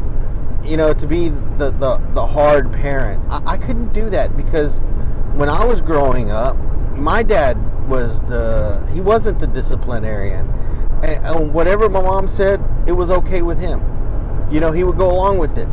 you 0.64 0.76
know, 0.76 0.94
to 0.94 1.06
be 1.06 1.28
the, 1.58 1.70
the, 1.72 2.00
the 2.14 2.26
hard 2.26 2.72
parent. 2.72 3.22
I, 3.30 3.42
I 3.52 3.58
couldn't 3.58 3.92
do 3.92 4.08
that 4.10 4.36
because 4.36 4.78
when 5.34 5.48
I 5.48 5.64
was 5.64 5.80
growing 5.80 6.30
up, 6.30 6.56
my 6.96 7.22
dad 7.22 7.58
was 7.88 8.20
the, 8.22 8.82
he 8.92 9.00
wasn't 9.00 9.38
the 9.38 9.46
disciplinarian. 9.46 10.48
And, 11.02 11.26
and 11.26 11.54
whatever 11.54 11.88
my 11.90 12.00
mom 12.00 12.28
said, 12.28 12.62
it 12.86 12.92
was 12.92 13.10
okay 13.10 13.42
with 13.42 13.58
him. 13.58 13.82
You 14.50 14.60
know, 14.60 14.72
he 14.72 14.84
would 14.84 14.96
go 14.96 15.10
along 15.10 15.38
with 15.38 15.58
it. 15.58 15.68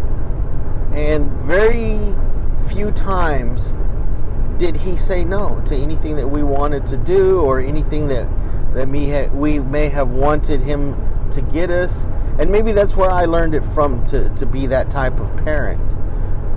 And 0.93 1.31
very 1.43 2.15
few 2.69 2.91
times 2.91 3.73
did 4.57 4.77
he 4.77 4.95
say 4.97 5.23
no 5.23 5.61
to 5.65 5.75
anything 5.75 6.15
that 6.17 6.27
we 6.27 6.43
wanted 6.43 6.85
to 6.87 6.97
do 6.97 7.41
or 7.41 7.59
anything 7.59 8.07
that 8.09 8.29
that 8.73 8.87
me 8.87 9.27
we 9.27 9.59
may 9.59 9.89
have 9.89 10.09
wanted 10.09 10.61
him 10.61 10.95
to 11.31 11.41
get 11.41 11.69
us. 11.69 12.05
And 12.39 12.49
maybe 12.51 12.71
that's 12.71 12.95
where 12.95 13.09
I 13.09 13.25
learned 13.25 13.55
it 13.55 13.65
from 13.73 14.05
to, 14.05 14.29
to 14.35 14.45
be 14.45 14.67
that 14.67 14.89
type 14.89 15.19
of 15.19 15.35
parent. 15.43 15.81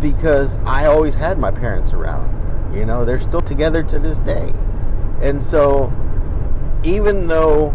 Because 0.01 0.59
I 0.59 0.87
always 0.87 1.15
had 1.15 1.39
my 1.39 1.51
parents 1.51 1.93
around 1.93 2.35
you 2.75 2.85
know 2.85 3.05
they're 3.05 3.21
still 3.21 3.41
together 3.41 3.83
to 3.85 3.99
this 3.99 4.19
day. 4.21 4.53
And 5.23 5.43
so 5.43 5.93
even 6.83 7.29
though 7.29 7.71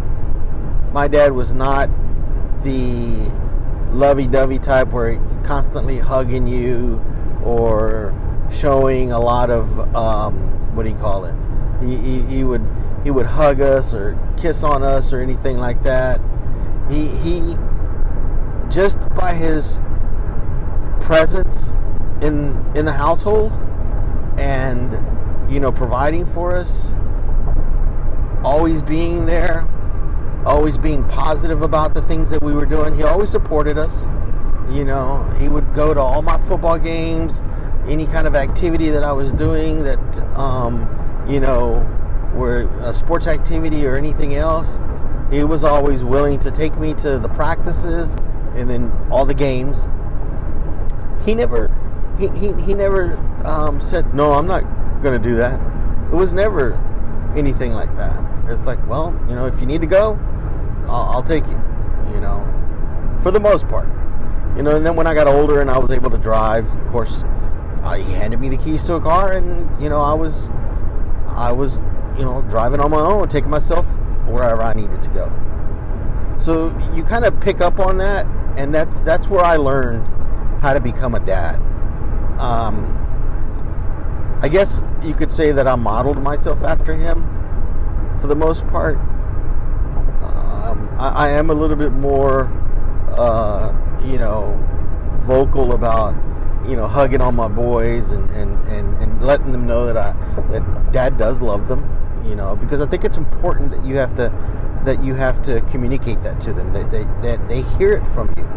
my 0.91 1.07
dad 1.07 1.31
was 1.31 1.53
not 1.53 1.89
the 2.63 3.31
lovey-dovey 3.91 4.59
type 4.59 4.91
where 4.91 5.13
he 5.13 5.19
constantly 5.43 5.98
hugging 5.98 6.45
you 6.45 7.01
or 7.50 8.13
showing 8.51 9.12
a 9.12 9.20
lot 9.20 9.50
of 9.50 9.96
um, 9.96 10.36
what 10.75 10.84
do 10.84 10.89
you 10.89 10.98
call 10.98 11.25
it 11.25 11.36
he, 11.82 11.96
he, 11.98 12.22
he 12.24 12.44
would 12.44 12.65
he 13.03 13.12
would 13.12 13.25
hug 13.25 13.62
us 13.62 13.94
or 13.94 14.18
kiss 14.38 14.63
on 14.63 14.84
us 14.84 15.13
or 15.13 15.22
anything 15.22 15.58
like 15.58 15.82
that. 15.84 16.20
He 16.89 17.08
he 17.08 17.56
just 18.70 19.00
by 19.15 19.34
his 19.34 19.79
presence 21.00 21.70
in 22.22 22.65
in 22.75 22.86
the 22.86 22.91
household 22.91 23.53
and 24.38 24.91
you 25.51 25.60
know 25.60 25.72
providing 25.72 26.25
for 26.25 26.56
us, 26.56 26.91
always 28.44 28.82
being 28.82 29.25
there, 29.25 29.68
always 30.46 30.77
being 30.77 31.03
positive 31.06 31.62
about 31.62 31.94
the 31.94 32.01
things 32.03 32.29
that 32.29 32.44
we 32.44 32.53
were 32.53 32.65
doing. 32.65 32.96
He 32.96 33.03
always 33.03 33.29
supported 33.29 33.77
us. 33.77 34.08
You 34.69 34.85
know, 34.85 35.23
he 35.39 35.47
would 35.47 35.73
go 35.73 35.93
to 35.93 35.99
all 35.99 36.21
my 36.21 36.38
football 36.47 36.77
games, 36.77 37.41
any 37.88 38.05
kind 38.05 38.27
of 38.27 38.35
activity 38.35 38.89
that 38.89 39.03
I 39.03 39.11
was 39.11 39.31
doing 39.33 39.83
that 39.83 40.19
um, 40.38 40.88
you 41.27 41.39
know 41.39 41.85
were 42.33 42.69
a 42.81 42.93
sports 42.93 43.27
activity 43.27 43.85
or 43.85 43.95
anything 43.95 44.35
else, 44.35 44.79
he 45.31 45.43
was 45.43 45.63
always 45.63 46.03
willing 46.03 46.39
to 46.39 46.51
take 46.51 46.77
me 46.77 46.93
to 46.95 47.19
the 47.19 47.29
practices 47.29 48.15
and 48.55 48.69
then 48.69 48.91
all 49.11 49.25
the 49.25 49.33
games. 49.33 49.88
He 51.25 51.35
never, 51.35 51.69
he, 52.17 52.27
he, 52.29 52.53
he 52.63 52.73
never 52.73 53.17
um, 53.45 53.79
said, 53.79 54.13
no, 54.13 54.33
I'm 54.33 54.47
not 54.47 54.63
going 55.03 55.21
to 55.21 55.29
do 55.29 55.35
that. 55.38 55.59
It 56.11 56.15
was 56.15 56.33
never 56.33 56.73
anything 57.35 57.73
like 57.73 57.95
that. 57.97 58.23
It's 58.49 58.65
like, 58.65 58.85
well, 58.88 59.17
you 59.27 59.35
know, 59.35 59.45
if 59.45 59.59
you 59.59 59.67
need 59.67 59.81
to 59.81 59.88
go, 59.88 60.17
I'll, 60.88 61.03
I'll 61.11 61.23
take 61.23 61.45
you, 61.45 61.61
you 62.13 62.19
know, 62.19 62.45
for 63.21 63.31
the 63.31 63.39
most 63.39 63.67
part. 63.67 63.88
You 64.56 64.63
know, 64.63 64.75
and 64.75 64.86
then 64.86 64.96
when 64.96 65.08
I 65.08 65.13
got 65.13 65.27
older 65.27 65.62
and 65.62 65.70
I 65.70 65.77
was 65.77 65.91
able 65.91 66.10
to 66.10 66.18
drive, 66.18 66.65
of 66.65 66.91
course, 66.91 67.24
uh, 67.84 67.94
he 67.96 68.13
handed 68.13 68.39
me 68.39 68.50
the 68.50 68.58
keys 68.58 68.84
to 68.84 68.96
a 68.96 69.01
car, 69.01 69.32
and 69.32 69.82
you 69.82 69.89
know, 69.89 70.01
I 70.01 70.13
was, 70.13 70.50
I 71.27 71.51
was 71.51 71.77
you 72.18 72.25
know, 72.25 72.44
driving 72.50 72.82
on 72.82 72.91
my 72.91 73.00
own, 73.00 73.27
taking 73.29 73.50
myself 73.50 73.86
wherever 74.27 74.62
I 74.62 74.74
needed 74.74 75.01
to 75.03 75.10
go. 75.10 75.32
So 76.44 76.77
you 76.94 77.03
kind 77.03 77.25
of 77.25 77.39
pick 77.39 77.62
up 77.62 77.79
on 77.79 77.98
that, 77.98 78.25
and 78.58 78.74
that's 78.74 79.00
that's 79.01 79.27
where 79.27 79.44
I 79.44 79.56
learned 79.56 80.06
how 80.62 80.74
to 80.74 80.79
become 80.79 81.15
a 81.15 81.20
dad. 81.20 81.56
Um, 82.39 82.96
I 84.41 84.48
guess 84.48 84.82
you 85.03 85.13
could 85.13 85.32
say 85.32 85.51
that 85.51 85.68
I 85.68 85.75
modeled 85.75 86.22
myself 86.22 86.63
after 86.63 86.94
him 86.94 87.24
for 88.22 88.27
the 88.27 88.36
most 88.36 88.65
part. 88.68 88.98
Um, 90.24 90.89
I, 90.98 91.27
I, 91.27 91.29
am 91.29 91.50
a 91.50 91.53
little 91.53 91.75
bit 91.75 91.91
more, 91.91 92.46
uh, 93.18 93.74
you 94.06 94.18
know, 94.18 94.58
vocal 95.22 95.74
about 95.74 96.15
you 96.68 96.75
know 96.75 96.88
hugging 96.88 97.22
on 97.22 97.36
my 97.36 97.48
boys 97.48 98.12
and, 98.12 98.29
and, 98.32 98.68
and, 98.68 98.96
and 99.01 99.22
letting 99.24 99.51
them 99.51 99.65
know 99.65 99.86
that 99.86 99.98
I 99.98 100.13
that 100.51 100.91
dad 100.91 101.18
does 101.18 101.41
love 101.41 101.68
them 101.68 101.84
you 102.25 102.36
know 102.36 102.56
because 102.56 102.82
i 102.82 102.86
think 102.86 103.06
it's 103.06 103.15
important 103.15 103.72
that 103.72 103.84
you 103.86 103.96
have 103.96 104.13
to 104.15 104.29
that 104.86 105.03
you 105.03 105.13
have 105.13 105.41
to 105.41 105.62
communicate 105.62 106.22
that 106.24 106.39
to 106.41 106.53
them 106.53 106.72
that 106.74 106.89
they 106.91 107.03
that 107.22 107.48
they 107.50 107.62
hear 107.77 107.94
it 107.94 108.06
from 108.08 108.34
you. 108.38 108.48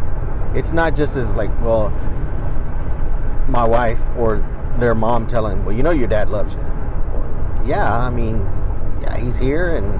It's 0.57 0.71
not 0.71 0.95
just 0.95 1.17
as 1.17 1.31
like 1.33 1.49
well 1.61 1.89
my 3.47 3.65
wife 3.65 3.99
or 4.17 4.37
their 4.79 4.95
mom 4.95 5.27
telling 5.27 5.63
well 5.65 5.75
you 5.75 5.83
know 5.83 5.91
your 5.91 6.07
dad 6.07 6.29
loves 6.29 6.53
you. 6.53 6.59
Well, 6.59 7.63
yeah 7.65 7.97
i 7.97 8.09
mean 8.09 8.39
yeah 9.01 9.17
he's 9.17 9.37
here 9.37 9.75
and 9.75 9.99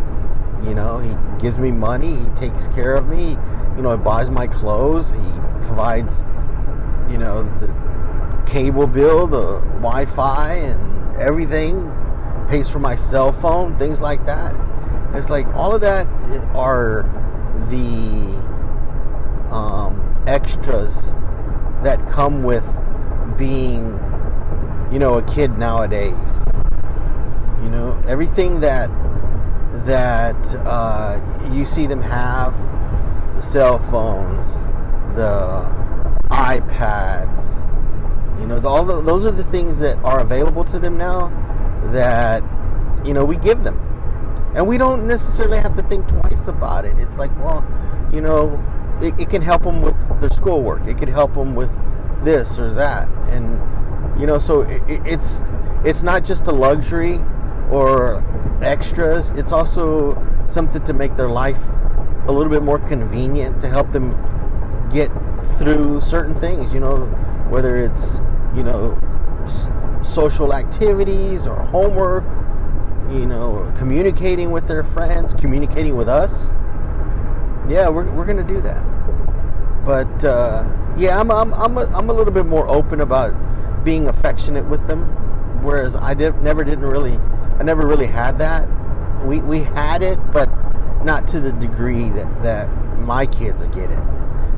you 0.65 0.74
know 0.74 1.00
he 1.00 1.13
gives 1.41 1.58
me 1.60 1.72
money 1.72 2.15
he 2.15 2.25
takes 2.36 2.67
care 2.67 2.96
of 2.96 3.08
me 3.08 3.32
you 3.75 3.82
know 3.82 3.91
he 3.91 4.03
buys 4.03 4.29
my 4.29 4.48
clothes 4.48 5.12
he 5.12 5.65
provides 5.65 6.24
you 7.10 7.17
know 7.17 7.43
the 7.60 7.67
cable 8.50 8.88
bill 8.88 9.27
the 9.27 9.60
wi-fi 9.79 10.53
and 10.53 11.15
everything 11.17 11.91
pays 12.48 12.70
for 12.70 12.79
my 12.79 12.96
cell 12.96 13.32
phone, 13.32 13.77
things 13.77 14.01
like 14.01 14.25
that. 14.25 14.55
It's 15.13 15.29
like 15.29 15.48
all 15.55 15.74
of 15.74 15.82
that 15.82 16.08
are 16.55 17.03
the 17.70 18.34
um, 19.53 20.24
extras 20.27 21.13
that 21.84 22.00
come 22.10 22.43
with 22.43 22.65
being, 23.38 24.00
you 24.91 25.00
know, 25.00 25.15
a 25.15 25.24
kid 25.24 25.58
nowadays. 25.58 26.41
You 27.63 27.70
know, 27.70 28.01
everything 28.08 28.60
that 28.62 28.89
that 29.86 30.56
uh, 30.66 31.20
you 31.52 31.66
see 31.66 31.88
them 31.88 32.02
have, 32.02 32.54
the 33.36 33.42
cell 33.42 33.80
phones, 33.90 34.48
the 35.16 35.66
iPads, 36.30 37.60
you 38.40 38.48
know, 38.48 38.60
the, 38.60 38.68
all 38.68 38.84
the, 38.84 39.02
those 39.02 39.25
are 39.25 39.32
the 39.32 39.44
things 39.46 39.80
that 39.80 39.98
are 40.00 40.20
available 40.20 40.63
to 40.66 40.80
them 40.80 40.98
now 40.98 41.30
that 41.92 42.44
you 43.06 43.13
know 43.13 43.25
we 43.25 43.36
give 43.38 43.63
them. 43.63 43.80
And 44.56 44.68
we 44.68 44.78
don't 44.78 45.08
necessarily 45.08 45.58
have 45.58 45.75
to 45.75 45.84
think 45.84 46.08
twice 46.08 46.48
about 46.48 46.86
it. 46.86 46.98
It's 46.98 47.18
like 47.18 47.32
well 47.38 47.66
you 48.12 48.22
know 48.22 48.62
it, 49.02 49.20
it 49.20 49.30
can 49.30 49.42
help 49.42 49.63
them 49.63 49.82
with 49.82 49.96
their 50.20 50.30
schoolwork. 50.30 50.86
It 50.88 50.98
could 50.98 51.10
help 51.10 51.34
them 51.34 51.56
with 51.56 51.72
this 52.24 52.58
or 52.58 52.74
that. 52.74 53.08
And 53.30 53.60
you 54.20 54.28
know 54.28 54.38
so 54.38 54.62
it, 54.62 54.82
it's 54.88 55.42
it's 55.84 56.04
not 56.04 56.24
just 56.24 56.48
a 56.48 56.52
luxury 56.52 57.20
or 57.74 58.24
extras 58.62 59.32
it's 59.32 59.51
also 59.51 60.15
something 60.48 60.84
to 60.84 60.94
make 60.94 61.15
their 61.15 61.30
life 61.30 61.60
a 62.27 62.32
little 62.32 62.51
bit 62.51 62.63
more 62.63 62.80
convenient 62.80 63.60
to 63.60 63.68
help 63.68 63.92
them 63.92 64.12
get 64.92 65.10
through 65.58 66.00
certain 66.00 66.36
things 66.36 66.74
you 66.74 66.80
know 66.80 67.06
whether 67.50 67.84
it's 67.84 68.15
you 68.56 68.63
know 68.63 68.98
social 70.03 70.53
activities 70.53 71.48
or 71.48 71.56
homework, 71.56 72.24
you 73.10 73.25
know, 73.25 73.72
communicating 73.77 74.51
with 74.51 74.68
their 74.68 74.84
friends, 74.84 75.34
communicating 75.34 75.96
with 75.96 76.10
us. 76.10 76.51
Yeah, 77.68 77.89
we're, 77.89 78.10
we're 78.12 78.25
going 78.25 78.46
to 78.46 78.53
do 78.53 78.62
that. 78.62 78.84
But 79.86 80.24
uh, 80.24 80.65
yeah, 80.98 81.20
I'm, 81.20 81.32
I'm, 81.32 81.53
I'm, 81.53 81.77
a, 81.77 81.86
I'm 81.88 82.10
a 82.10 82.13
little 82.13 82.34
bit 82.34 82.46
more 82.46 82.68
open 82.68 83.01
about 83.01 83.34
being 83.84 84.08
affectionate 84.08 84.65
with 84.65 84.86
them, 84.88 85.03
whereas 85.63 85.96
I 85.96 86.13
did, 86.13 86.42
never 86.42 86.63
didn't 86.63 86.86
really, 86.86 87.20
I 87.60 87.63
never 87.63 87.88
really 87.88 88.07
had 88.07 88.38
that. 88.39 88.67
We, 89.25 89.41
we 89.41 89.60
had 89.60 90.03
it, 90.03 90.19
but 90.31 90.50
not 91.03 91.27
to 91.29 91.39
the 91.39 91.51
degree 91.53 92.10
that, 92.10 92.43
that 92.43 92.67
my 93.00 93.25
kids 93.25 93.67
get 93.67 93.89
it. 93.89 94.03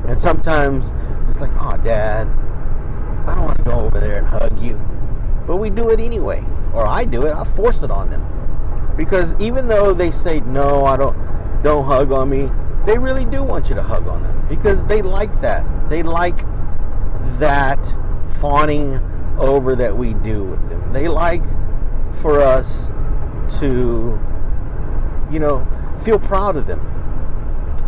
And 0.06 0.16
sometimes 0.16 0.92
it's 1.28 1.40
like, 1.40 1.52
oh, 1.60 1.76
dad, 1.78 2.28
I 3.26 3.34
don't 3.34 3.44
want 3.44 3.58
to 3.58 3.64
go 3.64 3.80
over 3.80 4.00
there 4.00 4.18
and 4.18 4.26
hug 4.26 4.62
you. 4.62 4.74
But 5.46 5.56
we 5.56 5.70
do 5.70 5.90
it 5.90 6.00
anyway. 6.00 6.44
Or 6.72 6.86
I 6.86 7.04
do 7.04 7.26
it. 7.26 7.32
I 7.32 7.44
force 7.44 7.82
it 7.82 7.90
on 7.90 8.10
them. 8.10 8.94
Because 8.96 9.34
even 9.38 9.68
though 9.68 9.92
they 9.92 10.10
say 10.10 10.40
no, 10.40 10.84
I 10.84 10.96
don't 10.96 11.16
don't 11.62 11.84
hug 11.84 12.12
on 12.12 12.28
me, 12.30 12.50
they 12.84 12.96
really 12.96 13.24
do 13.24 13.42
want 13.42 13.68
you 13.68 13.74
to 13.74 13.82
hug 13.82 14.06
on 14.06 14.22
them 14.22 14.46
because 14.48 14.84
they 14.84 15.02
like 15.02 15.40
that. 15.40 15.64
They 15.90 16.02
like 16.02 16.46
that 17.38 17.92
fawning 18.40 19.00
over 19.38 19.74
that 19.74 19.96
we 19.96 20.14
do 20.14 20.44
with 20.44 20.68
them. 20.68 20.92
They 20.92 21.08
like 21.08 21.42
for 22.20 22.40
us 22.40 22.90
to 23.60 24.18
you 25.30 25.38
know, 25.40 25.66
feel 26.04 26.18
proud 26.18 26.56
of 26.56 26.66
them. 26.66 26.80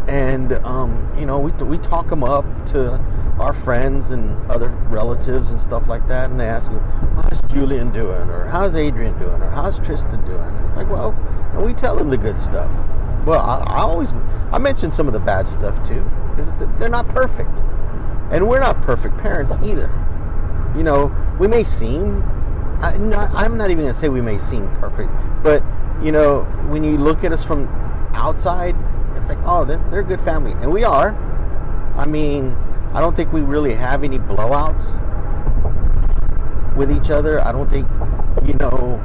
And 0.09 0.53
um, 0.65 1.13
you 1.19 1.27
know, 1.27 1.39
we 1.39 1.53
we 1.65 1.79
talk 1.79 2.09
them 2.09 2.25
up 2.25 2.45
to 2.67 2.95
our 3.39 3.53
friends 3.53 4.11
and 4.11 4.51
other 4.51 4.69
relatives 4.91 5.51
and 5.51 5.61
stuff 5.61 5.87
like 5.87 6.09
that, 6.09 6.31
and 6.31 6.41
they 6.41 6.47
ask 6.47 6.71
you, 6.71 6.79
"How's 7.15 7.41
Julian 7.53 7.93
doing?" 7.93 8.31
or 8.31 8.47
"How's 8.47 8.75
Adrian 8.75 9.19
doing?" 9.19 9.43
or 9.43 9.51
"How's 9.51 9.79
Tristan 9.79 10.25
doing?" 10.25 10.55
It's 10.65 10.75
like, 10.77 10.89
well, 10.89 11.13
and 11.53 11.65
we 11.65 11.75
tell 11.75 11.95
them 11.97 12.09
the 12.09 12.17
good 12.17 12.39
stuff. 12.39 12.71
Well, 13.27 13.41
I, 13.41 13.59
I 13.59 13.81
always 13.81 14.15
I 14.51 14.59
mention 14.59 14.91
some 14.91 15.07
of 15.07 15.13
the 15.13 15.21
bad 15.21 15.47
stuff 15.47 15.83
too, 15.83 16.03
because 16.31 16.55
they're 16.79 16.89
not 16.89 17.09
perfect. 17.09 17.63
And 18.31 18.49
we're 18.49 18.61
not 18.61 18.81
perfect 18.83 19.17
parents 19.19 19.55
either. 19.63 19.91
You 20.77 20.83
know, 20.83 21.15
we 21.39 21.49
may 21.49 21.65
seem, 21.65 22.23
I, 22.81 22.95
am 23.45 23.57
not 23.57 23.71
even 23.71 23.85
going 23.85 23.93
to 23.93 23.99
say 23.99 24.09
we 24.09 24.21
may 24.21 24.39
seem 24.39 24.69
perfect, 24.77 25.11
but, 25.43 25.63
you 26.03 26.13
know, 26.13 26.43
when 26.69 26.85
you 26.85 26.97
look 26.97 27.25
at 27.25 27.33
us 27.33 27.45
from 27.45 27.67
outside, 28.15 28.77
it's 29.17 29.29
like, 29.29 29.39
oh, 29.45 29.65
they're, 29.65 29.85
they're 29.91 30.01
a 30.01 30.05
good 30.05 30.21
family. 30.21 30.53
And 30.53 30.71
we 30.71 30.85
are. 30.85 31.15
I 31.97 32.07
mean, 32.07 32.57
I 32.95 33.01
don't 33.01 33.17
think 33.17 33.33
we 33.33 33.41
really 33.41 33.75
have 33.75 34.05
any 34.05 34.19
blowouts 34.19 35.05
with 36.77 36.93
each 36.93 37.11
other. 37.11 37.41
I 37.45 37.51
don't 37.51 37.69
think, 37.69 37.89
you 38.47 38.55
know, 38.55 39.03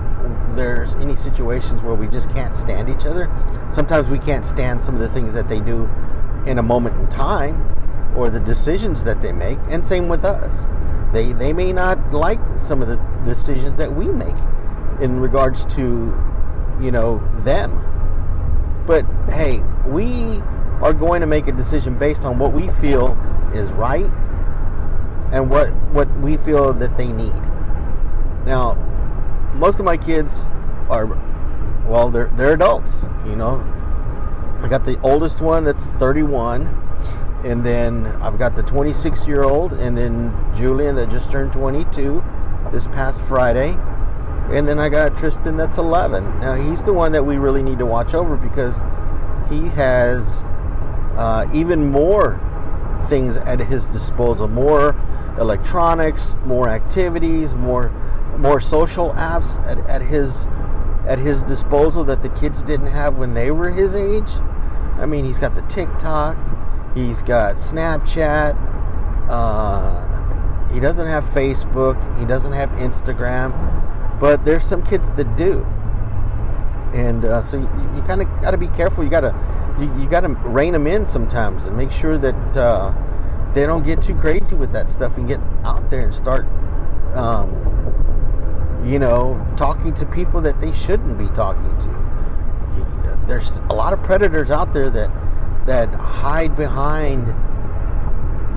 there's 0.55 0.93
any 0.95 1.15
situations 1.15 1.81
where 1.81 1.95
we 1.95 2.07
just 2.07 2.29
can't 2.29 2.53
stand 2.53 2.89
each 2.89 3.05
other. 3.05 3.29
Sometimes 3.71 4.07
we 4.09 4.19
can't 4.19 4.45
stand 4.45 4.81
some 4.81 4.93
of 4.93 5.01
the 5.01 5.09
things 5.09 5.33
that 5.33 5.49
they 5.49 5.59
do 5.59 5.89
in 6.45 6.59
a 6.59 6.63
moment 6.63 6.95
in 6.99 7.07
time 7.07 7.75
or 8.15 8.29
the 8.29 8.39
decisions 8.39 9.03
that 9.03 9.21
they 9.21 9.31
make, 9.31 9.57
and 9.69 9.83
same 9.85 10.07
with 10.07 10.23
us. 10.23 10.67
They 11.13 11.31
they 11.31 11.53
may 11.53 11.71
not 11.71 12.11
like 12.11 12.39
some 12.57 12.81
of 12.81 12.87
the 12.87 12.95
decisions 13.23 13.77
that 13.77 13.93
we 13.93 14.07
make 14.07 14.35
in 14.99 15.19
regards 15.19 15.65
to, 15.75 15.81
you 16.81 16.91
know, 16.91 17.21
them. 17.43 17.71
But 18.87 19.05
hey, 19.29 19.59
we 19.87 20.41
are 20.81 20.91
going 20.93 21.21
to 21.21 21.27
make 21.27 21.47
a 21.47 21.51
decision 21.51 21.97
based 21.97 22.25
on 22.25 22.39
what 22.39 22.51
we 22.51 22.69
feel 22.81 23.17
is 23.53 23.71
right 23.71 24.09
and 25.31 25.49
what 25.49 25.69
what 25.93 26.09
we 26.17 26.37
feel 26.37 26.73
that 26.73 26.97
they 26.97 27.07
need. 27.07 27.33
Now, 28.45 28.73
most 29.53 29.79
of 29.79 29.85
my 29.85 29.97
kids 29.97 30.45
are 30.89 31.05
well, 31.87 32.09
they're 32.09 32.31
they're 32.33 32.53
adults, 32.53 33.07
you 33.25 33.35
know. 33.35 33.61
I 34.61 34.67
got 34.67 34.85
the 34.85 34.99
oldest 35.01 35.41
one 35.41 35.65
that's 35.65 35.87
31, 35.87 36.65
and 37.43 37.65
then 37.65 38.07
I've 38.21 38.39
got 38.39 38.55
the 38.55 38.63
26 38.63 39.27
year 39.27 39.43
old, 39.43 39.73
and 39.73 39.97
then 39.97 40.33
Julian 40.55 40.95
that 40.95 41.09
just 41.09 41.29
turned 41.29 41.51
22 41.51 42.23
this 42.71 42.87
past 42.87 43.21
Friday, 43.21 43.77
and 44.49 44.67
then 44.67 44.79
I 44.79 44.89
got 44.89 45.17
Tristan 45.17 45.57
that's 45.57 45.77
11. 45.77 46.39
Now 46.39 46.55
he's 46.55 46.83
the 46.83 46.93
one 46.93 47.11
that 47.11 47.23
we 47.23 47.37
really 47.37 47.63
need 47.63 47.79
to 47.79 47.85
watch 47.85 48.13
over 48.13 48.37
because 48.37 48.77
he 49.49 49.67
has 49.69 50.43
uh, 51.17 51.47
even 51.53 51.91
more 51.91 52.39
things 53.09 53.37
at 53.37 53.59
his 53.59 53.87
disposal, 53.87 54.47
more 54.47 54.95
electronics, 55.39 56.35
more 56.45 56.69
activities, 56.69 57.55
more 57.55 57.89
more 58.37 58.59
social 58.59 59.11
apps 59.11 59.63
at, 59.67 59.77
at 59.87 60.01
his 60.01 60.47
at 61.07 61.19
his 61.19 61.43
disposal 61.43 62.03
that 62.05 62.21
the 62.21 62.29
kids 62.29 62.63
didn't 62.63 62.87
have 62.87 63.17
when 63.17 63.33
they 63.33 63.51
were 63.51 63.69
his 63.69 63.93
age. 63.93 64.29
I 64.97 65.05
mean, 65.05 65.25
he's 65.25 65.39
got 65.39 65.53
the 65.55 65.61
TikTok, 65.63 66.37
he's 66.95 67.21
got 67.21 67.55
Snapchat, 67.55 68.55
uh, 69.29 70.73
he 70.73 70.79
doesn't 70.79 71.07
have 71.07 71.23
Facebook, 71.25 71.97
he 72.19 72.25
doesn't 72.25 72.53
have 72.53 72.69
Instagram, 72.71 73.51
but 74.19 74.43
there's 74.45 74.65
some 74.65 74.83
kids 74.83 75.09
that 75.11 75.35
do. 75.35 75.65
And 76.93 77.25
uh, 77.25 77.41
so 77.41 77.57
you, 77.57 77.69
you 77.95 78.01
kind 78.03 78.21
of 78.21 78.27
got 78.41 78.51
to 78.51 78.57
be 78.57 78.67
careful. 78.67 79.03
You 79.03 79.09
got 79.09 79.21
to 79.21 79.33
you, 79.79 79.85
you 79.99 80.07
got 80.07 80.21
to 80.21 80.29
rein 80.29 80.73
them 80.73 80.85
in 80.85 81.05
sometimes 81.05 81.65
and 81.65 81.75
make 81.75 81.91
sure 81.91 82.17
that 82.19 82.57
uh, 82.57 82.93
they 83.53 83.65
don't 83.65 83.83
get 83.83 84.01
too 84.01 84.15
crazy 84.15 84.53
with 84.53 84.71
that 84.73 84.89
stuff 84.89 85.17
and 85.17 85.27
get 85.27 85.39
out 85.63 85.89
there 85.89 86.01
and 86.01 86.13
start 86.13 86.45
um, 87.15 87.49
you 88.85 88.99
know, 88.99 89.45
talking 89.55 89.93
to 89.93 90.05
people 90.05 90.41
that 90.41 90.59
they 90.59 90.73
shouldn't 90.73 91.17
be 91.17 91.27
talking 91.29 91.77
to. 91.79 93.23
There's 93.27 93.57
a 93.69 93.73
lot 93.73 93.93
of 93.93 94.03
predators 94.03 94.51
out 94.51 94.73
there 94.73 94.89
that 94.89 95.09
that 95.65 95.93
hide 95.93 96.55
behind, 96.55 97.27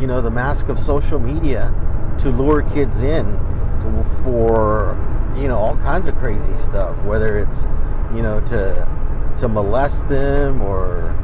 you 0.01 0.07
know, 0.07 0.21
the 0.21 0.31
mask 0.31 0.69
of 0.69 0.79
social 0.79 1.19
media 1.19 1.73
to 2.19 2.31
lure 2.31 2.63
kids 2.63 3.03
in 3.03 3.25
to, 3.81 4.03
for, 4.25 4.97
you 5.37 5.49
know, 5.49 5.59
all 5.59 5.77
kinds 5.77 6.07
of 6.07 6.17
crazy 6.17 6.57
stuff. 6.57 6.97
Whether 7.05 7.39
it's, 7.39 7.63
you 8.15 8.23
know, 8.23 8.41
to 8.47 8.89
to 9.39 9.49
molest 9.49 10.09
them 10.09 10.63
or, 10.63 11.15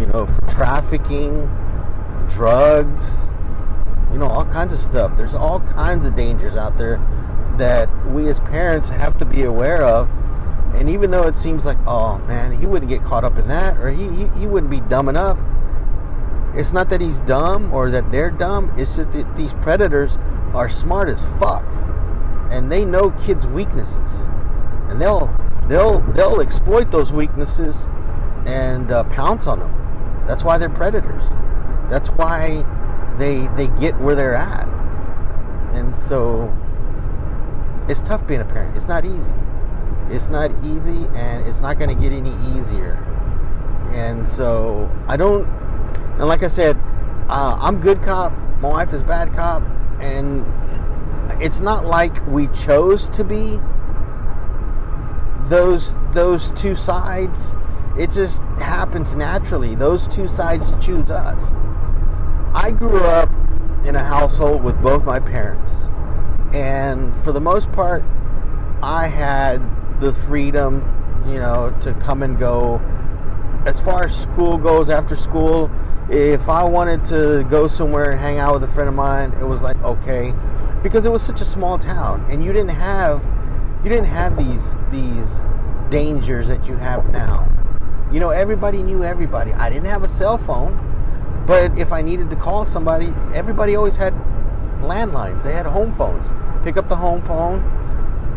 you 0.00 0.06
know, 0.06 0.26
for 0.26 0.40
trafficking, 0.48 1.48
drugs, 2.28 3.16
you 4.12 4.18
know, 4.18 4.26
all 4.26 4.44
kinds 4.44 4.74
of 4.74 4.80
stuff. 4.80 5.16
There's 5.16 5.34
all 5.34 5.60
kinds 5.60 6.04
of 6.04 6.14
dangers 6.14 6.56
out 6.56 6.76
there 6.76 6.98
that 7.58 7.88
we 8.10 8.28
as 8.28 8.40
parents 8.40 8.88
have 8.88 9.16
to 9.18 9.24
be 9.24 9.44
aware 9.44 9.82
of. 9.82 10.08
And 10.80 10.88
even 10.88 11.10
though 11.10 11.24
it 11.24 11.36
seems 11.36 11.66
like, 11.66 11.76
oh 11.86 12.16
man, 12.20 12.58
he 12.58 12.64
wouldn't 12.64 12.88
get 12.90 13.04
caught 13.04 13.22
up 13.22 13.36
in 13.36 13.46
that, 13.48 13.76
or 13.76 13.90
he, 13.90 14.08
he, 14.08 14.40
he 14.40 14.46
wouldn't 14.46 14.70
be 14.70 14.80
dumb 14.80 15.10
enough, 15.10 15.38
it's 16.56 16.72
not 16.72 16.88
that 16.88 17.02
he's 17.02 17.20
dumb 17.20 17.72
or 17.74 17.90
that 17.90 18.10
they're 18.10 18.30
dumb, 18.30 18.72
it's 18.78 18.96
that 18.96 19.36
these 19.36 19.52
predators 19.54 20.16
are 20.54 20.70
smart 20.70 21.10
as 21.10 21.22
fuck. 21.38 21.64
And 22.50 22.72
they 22.72 22.86
know 22.86 23.10
kids' 23.10 23.46
weaknesses. 23.46 24.22
And 24.88 24.98
they'll 24.98 25.30
they'll 25.68 26.00
they'll 26.14 26.40
exploit 26.40 26.90
those 26.90 27.12
weaknesses 27.12 27.84
and 28.46 28.90
uh, 28.90 29.04
pounce 29.04 29.46
on 29.46 29.58
them. 29.60 30.24
That's 30.26 30.42
why 30.42 30.56
they're 30.56 30.70
predators. 30.70 31.28
That's 31.90 32.08
why 32.08 32.64
they 33.18 33.48
they 33.56 33.68
get 33.78 34.00
where 34.00 34.14
they're 34.14 34.34
at. 34.34 34.66
And 35.74 35.96
so 35.96 36.52
it's 37.86 38.00
tough 38.00 38.26
being 38.26 38.40
a 38.40 38.46
parent. 38.46 38.76
It's 38.78 38.88
not 38.88 39.04
easy. 39.04 39.32
It's 40.10 40.28
not 40.28 40.50
easy, 40.64 41.06
and 41.14 41.46
it's 41.46 41.60
not 41.60 41.78
going 41.78 41.94
to 41.94 42.00
get 42.00 42.12
any 42.12 42.34
easier. 42.52 42.94
And 43.92 44.28
so 44.28 44.90
I 45.06 45.16
don't. 45.16 45.46
And 46.18 46.26
like 46.26 46.42
I 46.42 46.48
said, 46.48 46.76
uh, 47.28 47.56
I'm 47.60 47.80
good 47.80 48.02
cop. 48.02 48.32
My 48.60 48.68
wife 48.68 48.92
is 48.92 49.02
bad 49.02 49.34
cop, 49.34 49.62
and 50.00 50.44
it's 51.42 51.60
not 51.60 51.86
like 51.86 52.26
we 52.26 52.48
chose 52.48 53.08
to 53.10 53.24
be 53.24 53.60
those 55.48 55.96
those 56.12 56.52
two 56.52 56.74
sides. 56.74 57.54
It 57.98 58.10
just 58.10 58.42
happens 58.58 59.14
naturally. 59.14 59.74
Those 59.74 60.06
two 60.08 60.28
sides 60.28 60.72
choose 60.80 61.10
us. 61.10 61.42
I 62.54 62.70
grew 62.70 63.00
up 63.00 63.30
in 63.84 63.96
a 63.96 64.04
household 64.04 64.62
with 64.62 64.80
both 64.82 65.04
my 65.04 65.20
parents. 65.20 65.88
And 66.52 67.16
for 67.22 67.32
the 67.32 67.40
most 67.40 67.70
part, 67.72 68.02
I 68.82 69.06
had 69.06 69.58
the 70.00 70.12
freedom, 70.12 70.82
you 71.26 71.38
know, 71.38 71.76
to 71.82 71.92
come 71.94 72.22
and 72.22 72.38
go. 72.38 72.80
As 73.66 73.80
far 73.80 74.04
as 74.04 74.18
school 74.18 74.56
goes, 74.56 74.88
after 74.88 75.14
school, 75.14 75.70
if 76.08 76.48
I 76.48 76.64
wanted 76.64 77.04
to 77.06 77.46
go 77.50 77.68
somewhere 77.68 78.10
and 78.10 78.20
hang 78.20 78.38
out 78.38 78.54
with 78.54 78.64
a 78.64 78.72
friend 78.72 78.88
of 78.88 78.94
mine, 78.94 79.32
it 79.40 79.44
was 79.44 79.62
like 79.62 79.80
okay, 79.82 80.34
because 80.82 81.06
it 81.06 81.12
was 81.12 81.22
such 81.22 81.40
a 81.40 81.44
small 81.44 81.78
town, 81.78 82.26
and 82.30 82.42
you 82.42 82.52
didn't 82.52 82.70
have 82.70 83.22
you 83.84 83.88
didn't 83.88 84.06
have 84.06 84.36
these 84.36 84.76
these 84.90 85.44
dangers 85.90 86.48
that 86.48 86.66
you 86.66 86.76
have 86.76 87.10
now. 87.10 87.46
You 88.12 88.18
know, 88.18 88.30
everybody 88.30 88.82
knew 88.82 89.04
everybody. 89.04 89.52
I 89.52 89.68
didn't 89.68 89.88
have 89.88 90.02
a 90.02 90.08
cell 90.08 90.36
phone, 90.36 91.44
but 91.46 91.78
if 91.78 91.92
I 91.92 92.02
needed 92.02 92.28
to 92.30 92.36
call 92.36 92.64
somebody, 92.64 93.14
everybody 93.34 93.76
always 93.76 93.96
had 93.96 94.14
landlines. 94.80 95.42
They 95.42 95.52
had 95.52 95.66
home 95.66 95.92
phones. 95.94 96.26
Pick 96.64 96.76
up 96.76 96.88
the 96.88 96.96
home 96.96 97.22
phone 97.22 97.62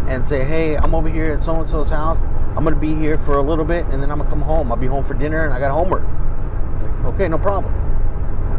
and 0.08 0.26
say, 0.26 0.44
"Hey, 0.44 0.76
I'm 0.76 0.94
over 0.94 1.10
here 1.10 1.32
at 1.32 1.42
so 1.42 1.56
and 1.56 1.68
so's 1.68 1.90
house. 1.90 2.24
I'm 2.56 2.64
gonna 2.64 2.76
be 2.76 2.94
here 2.96 3.18
for 3.18 3.38
a 3.38 3.42
little 3.42 3.66
bit, 3.66 3.86
and 3.92 4.02
then 4.02 4.12
I'm 4.12 4.18
gonna 4.18 4.30
come 4.30 4.42
home. 4.42 4.72
I'll 4.72 4.78
be 4.78 4.88
home 4.88 5.04
for 5.04 5.14
dinner, 5.14 5.46
and 5.46 5.54
I 5.54 5.60
got 5.60 5.72
homework." 5.72 6.04
Okay, 7.06 7.28
no 7.28 7.38
problem. 7.38 7.74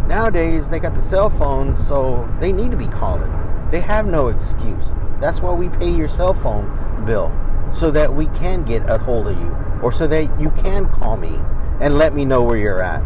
Nowadays, 0.08 0.68
they 0.68 0.78
got 0.78 0.94
the 0.94 1.00
cell 1.00 1.30
phones, 1.30 1.78
so 1.86 2.28
they 2.40 2.52
need 2.52 2.70
to 2.70 2.76
be 2.76 2.88
calling. 2.88 3.32
They 3.70 3.80
have 3.80 4.06
no 4.06 4.28
excuse. 4.28 4.94
That's 5.20 5.40
why 5.40 5.52
we 5.52 5.68
pay 5.68 5.88
your 5.88 6.08
cell 6.08 6.34
phone 6.34 6.70
bill 7.06 7.32
so 7.70 7.90
that 7.90 8.14
we 8.14 8.26
can 8.26 8.64
get 8.64 8.82
a 8.88 8.98
hold 8.98 9.28
of 9.28 9.38
you, 9.38 9.56
or 9.82 9.90
so 9.90 10.06
that 10.06 10.40
you 10.40 10.50
can 10.50 10.88
call 10.88 11.16
me 11.16 11.40
and 11.80 11.98
let 11.98 12.14
me 12.14 12.24
know 12.24 12.42
where 12.42 12.56
you're 12.56 12.82
at. 12.82 13.02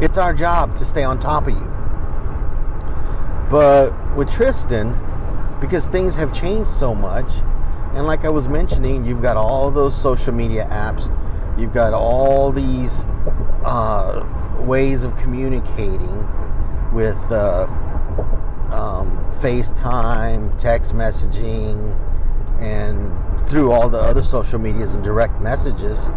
It's 0.00 0.18
our 0.18 0.32
job 0.32 0.76
to 0.76 0.84
stay 0.84 1.02
on 1.02 1.18
top 1.18 1.48
of 1.48 1.54
you. 1.54 1.68
But 3.50 3.92
with 4.14 4.30
Tristan, 4.30 4.94
because 5.60 5.86
things 5.88 6.14
have 6.14 6.32
changed 6.32 6.70
so 6.70 6.94
much, 6.94 7.30
and 7.94 8.06
like 8.06 8.24
I 8.24 8.28
was 8.28 8.48
mentioning, 8.48 9.04
you've 9.04 9.22
got 9.22 9.36
all 9.36 9.70
those 9.70 10.00
social 10.00 10.32
media 10.32 10.66
apps, 10.70 11.08
you've 11.58 11.74
got 11.74 11.92
all 11.92 12.52
these 12.52 13.04
uh, 13.64 14.24
ways 14.60 15.02
of 15.02 15.16
communicating 15.18 16.26
with 16.92 17.16
uh, 17.30 17.66
um, 18.70 19.24
FaceTime, 19.40 20.56
text 20.58 20.94
messaging, 20.94 21.96
and 22.60 23.48
through 23.48 23.72
all 23.72 23.88
the 23.88 23.98
other 23.98 24.22
social 24.22 24.58
medias 24.58 24.94
and 24.94 25.02
direct 25.02 25.40
messages. 25.40 26.10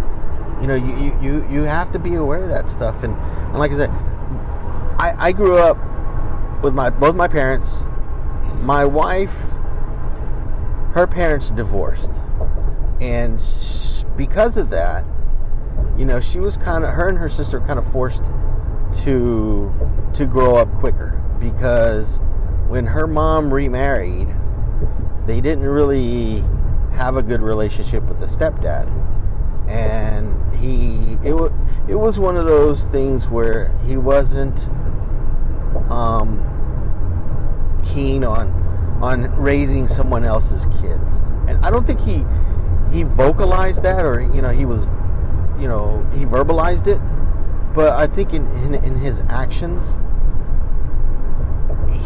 You 0.62 0.68
know, 0.68 0.76
you, 0.76 1.18
you, 1.22 1.48
you 1.50 1.62
have 1.64 1.92
to 1.92 2.00
be 2.00 2.16
aware 2.16 2.44
of 2.44 2.50
that 2.50 2.70
stuff. 2.70 3.04
And, 3.04 3.16
and 3.16 3.58
like 3.58 3.72
I 3.72 3.78
said, 3.78 3.90
I, 5.00 5.16
I 5.18 5.32
grew 5.32 5.58
up 5.58 5.78
with 6.62 6.74
my 6.74 6.90
both 6.90 7.16
my 7.16 7.28
parents. 7.28 7.84
My 8.60 8.86
wife, 8.86 9.34
her 10.94 11.08
parents 11.08 11.50
divorced, 11.52 12.20
and 13.00 13.40
she, 13.40 14.06
because 14.16 14.58
of 14.58 14.70
that, 14.70 15.06
you 15.98 16.06
know, 16.06 16.20
she 16.20 16.40
was 16.40 16.58
kind 16.58 16.84
of 16.84 16.92
her 16.92 17.08
and 17.10 17.18
her 17.18 17.30
sister 17.30 17.60
kind 17.62 17.80
of 17.80 17.92
forced 17.92 18.24
to 19.04 19.74
to 20.14 20.26
grow 20.26 20.56
up 20.58 20.72
quicker. 20.80 21.18
because 21.40 22.20
when 22.68 22.86
her 22.86 23.08
mom 23.08 23.54
remarried, 23.54 24.28
they 25.26 25.42
didn't 25.42 25.66
really 25.66 26.44
have 26.94 27.18
a 27.18 27.24
good 27.24 27.42
relationship 27.42 28.04
with 28.04 28.20
the 28.20 28.26
stepdad. 28.28 28.88
And 29.68 30.56
he 30.56 31.18
it 31.28 31.34
it 31.88 31.96
was 31.96 32.20
one 32.20 32.38
of 32.38 32.46
those 32.46 32.84
things 32.86 33.28
where 33.28 33.76
he 33.86 33.98
wasn't 33.98 34.68
um, 35.90 36.40
keen 37.94 38.24
on 38.24 38.50
on 39.02 39.36
raising 39.36 39.88
someone 39.88 40.24
else's 40.24 40.66
kids. 40.80 41.16
And 41.48 41.64
I 41.66 41.72
don't 41.72 41.86
think 41.86 42.00
he 42.00 42.26
he 42.92 43.04
vocalized 43.04 43.84
that 43.84 44.06
or 44.06 44.22
you 44.22 44.42
know 44.42 44.50
he 44.50 44.66
was 44.66 44.82
you 45.60 45.68
know 45.68 46.06
he 46.14 46.26
verbalized 46.26 46.88
it. 46.88 47.00
But 47.74 47.94
i 47.94 48.06
think 48.06 48.34
in, 48.34 48.46
in, 48.64 48.76
in 48.76 48.96
his 48.98 49.22
actions 49.30 49.98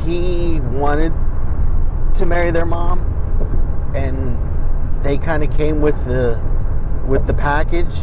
he 0.06 0.60
wanted 0.60 1.12
to 2.16 2.26
marry 2.26 2.52
their 2.52 2.66
mom. 2.66 3.12
And 3.96 4.38
they 5.04 5.18
kind 5.18 5.44
of 5.44 5.52
came 5.56 5.82
with 5.82 6.06
the 6.06 6.42
with 7.08 7.28
the 7.28 7.34
package. 7.34 7.94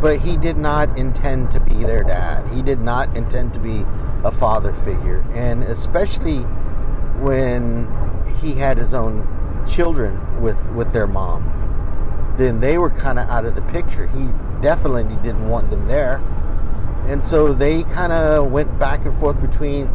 But 0.00 0.20
he 0.20 0.36
did 0.36 0.58
not 0.58 0.98
intend 0.98 1.50
to 1.52 1.60
be 1.60 1.82
their 1.82 2.02
dad. 2.02 2.46
He 2.52 2.62
did 2.62 2.80
not 2.80 3.16
intend 3.16 3.54
to 3.54 3.58
be 3.58 3.84
a 4.24 4.30
father 4.30 4.72
figure. 4.72 5.24
And 5.34 5.62
especially 5.64 6.44
when 7.20 7.88
he 8.40 8.52
had 8.52 8.76
his 8.78 8.94
own 8.94 9.26
children 9.66 10.40
with 10.40 10.58
with 10.70 10.92
their 10.92 11.06
mom 11.06 11.56
then 12.36 12.60
they 12.60 12.78
were 12.78 12.90
kind 12.90 13.18
of 13.18 13.28
out 13.28 13.44
of 13.44 13.54
the 13.54 13.62
picture. 13.62 14.06
He 14.06 14.28
definitely 14.60 15.04
didn't 15.16 15.48
want 15.48 15.70
them 15.70 15.86
there. 15.88 16.16
And 17.08 17.22
so 17.22 17.52
they 17.52 17.82
kind 17.84 18.12
of 18.12 18.50
went 18.50 18.78
back 18.78 19.04
and 19.04 19.18
forth 19.18 19.40
between 19.40 19.90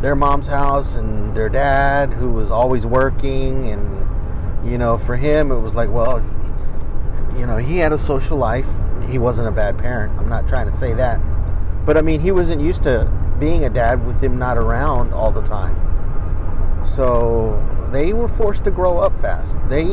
their 0.00 0.14
mom's 0.14 0.46
house 0.46 0.96
and 0.96 1.34
their 1.34 1.48
dad 1.48 2.12
who 2.12 2.30
was 2.30 2.50
always 2.50 2.86
working. 2.86 3.70
And 3.70 4.70
you 4.70 4.78
know 4.78 4.98
for 4.98 5.16
him 5.16 5.52
it 5.52 5.60
was 5.60 5.74
like 5.74 5.90
well 5.90 6.18
you 7.38 7.46
know 7.46 7.56
he 7.56 7.78
had 7.78 7.92
a 7.92 7.98
social 7.98 8.36
life. 8.36 8.66
He 9.08 9.18
wasn't 9.18 9.48
a 9.48 9.52
bad 9.52 9.78
parent. 9.78 10.18
I'm 10.18 10.28
not 10.28 10.48
trying 10.48 10.68
to 10.68 10.76
say 10.76 10.92
that. 10.94 11.20
But 11.84 11.96
i 11.96 12.02
mean 12.02 12.20
he 12.20 12.32
wasn't 12.32 12.60
used 12.60 12.82
to 12.84 13.10
being 13.38 13.64
a 13.64 13.70
dad 13.70 14.04
with 14.06 14.20
him 14.22 14.38
not 14.38 14.56
around 14.56 15.12
all 15.12 15.30
the 15.30 15.42
time 15.42 15.76
so 16.96 17.62
they 17.92 18.14
were 18.14 18.28
forced 18.28 18.64
to 18.64 18.70
grow 18.70 18.98
up 18.98 19.20
fast. 19.20 19.58
They 19.68 19.84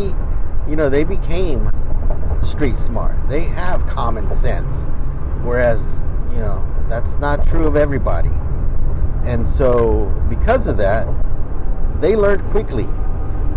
you 0.70 0.76
know 0.78 0.89
they 0.89 1.04
became 1.04 1.70
street 2.42 2.78
smart. 2.78 3.18
They 3.28 3.44
have 3.44 3.86
common 3.88 4.32
sense. 4.32 4.86
Whereas 5.44 5.84
you 6.32 6.39
know 6.39 6.66
that's 6.88 7.18
not 7.18 7.46
true 7.46 7.68
of 7.68 7.76
everybody. 7.76 8.32
And 9.26 9.48
so, 9.48 10.06
because 10.30 10.68
of 10.68 10.78
that, 10.78 11.08
they 12.02 12.16
learned 12.16 12.50
quickly 12.52 12.88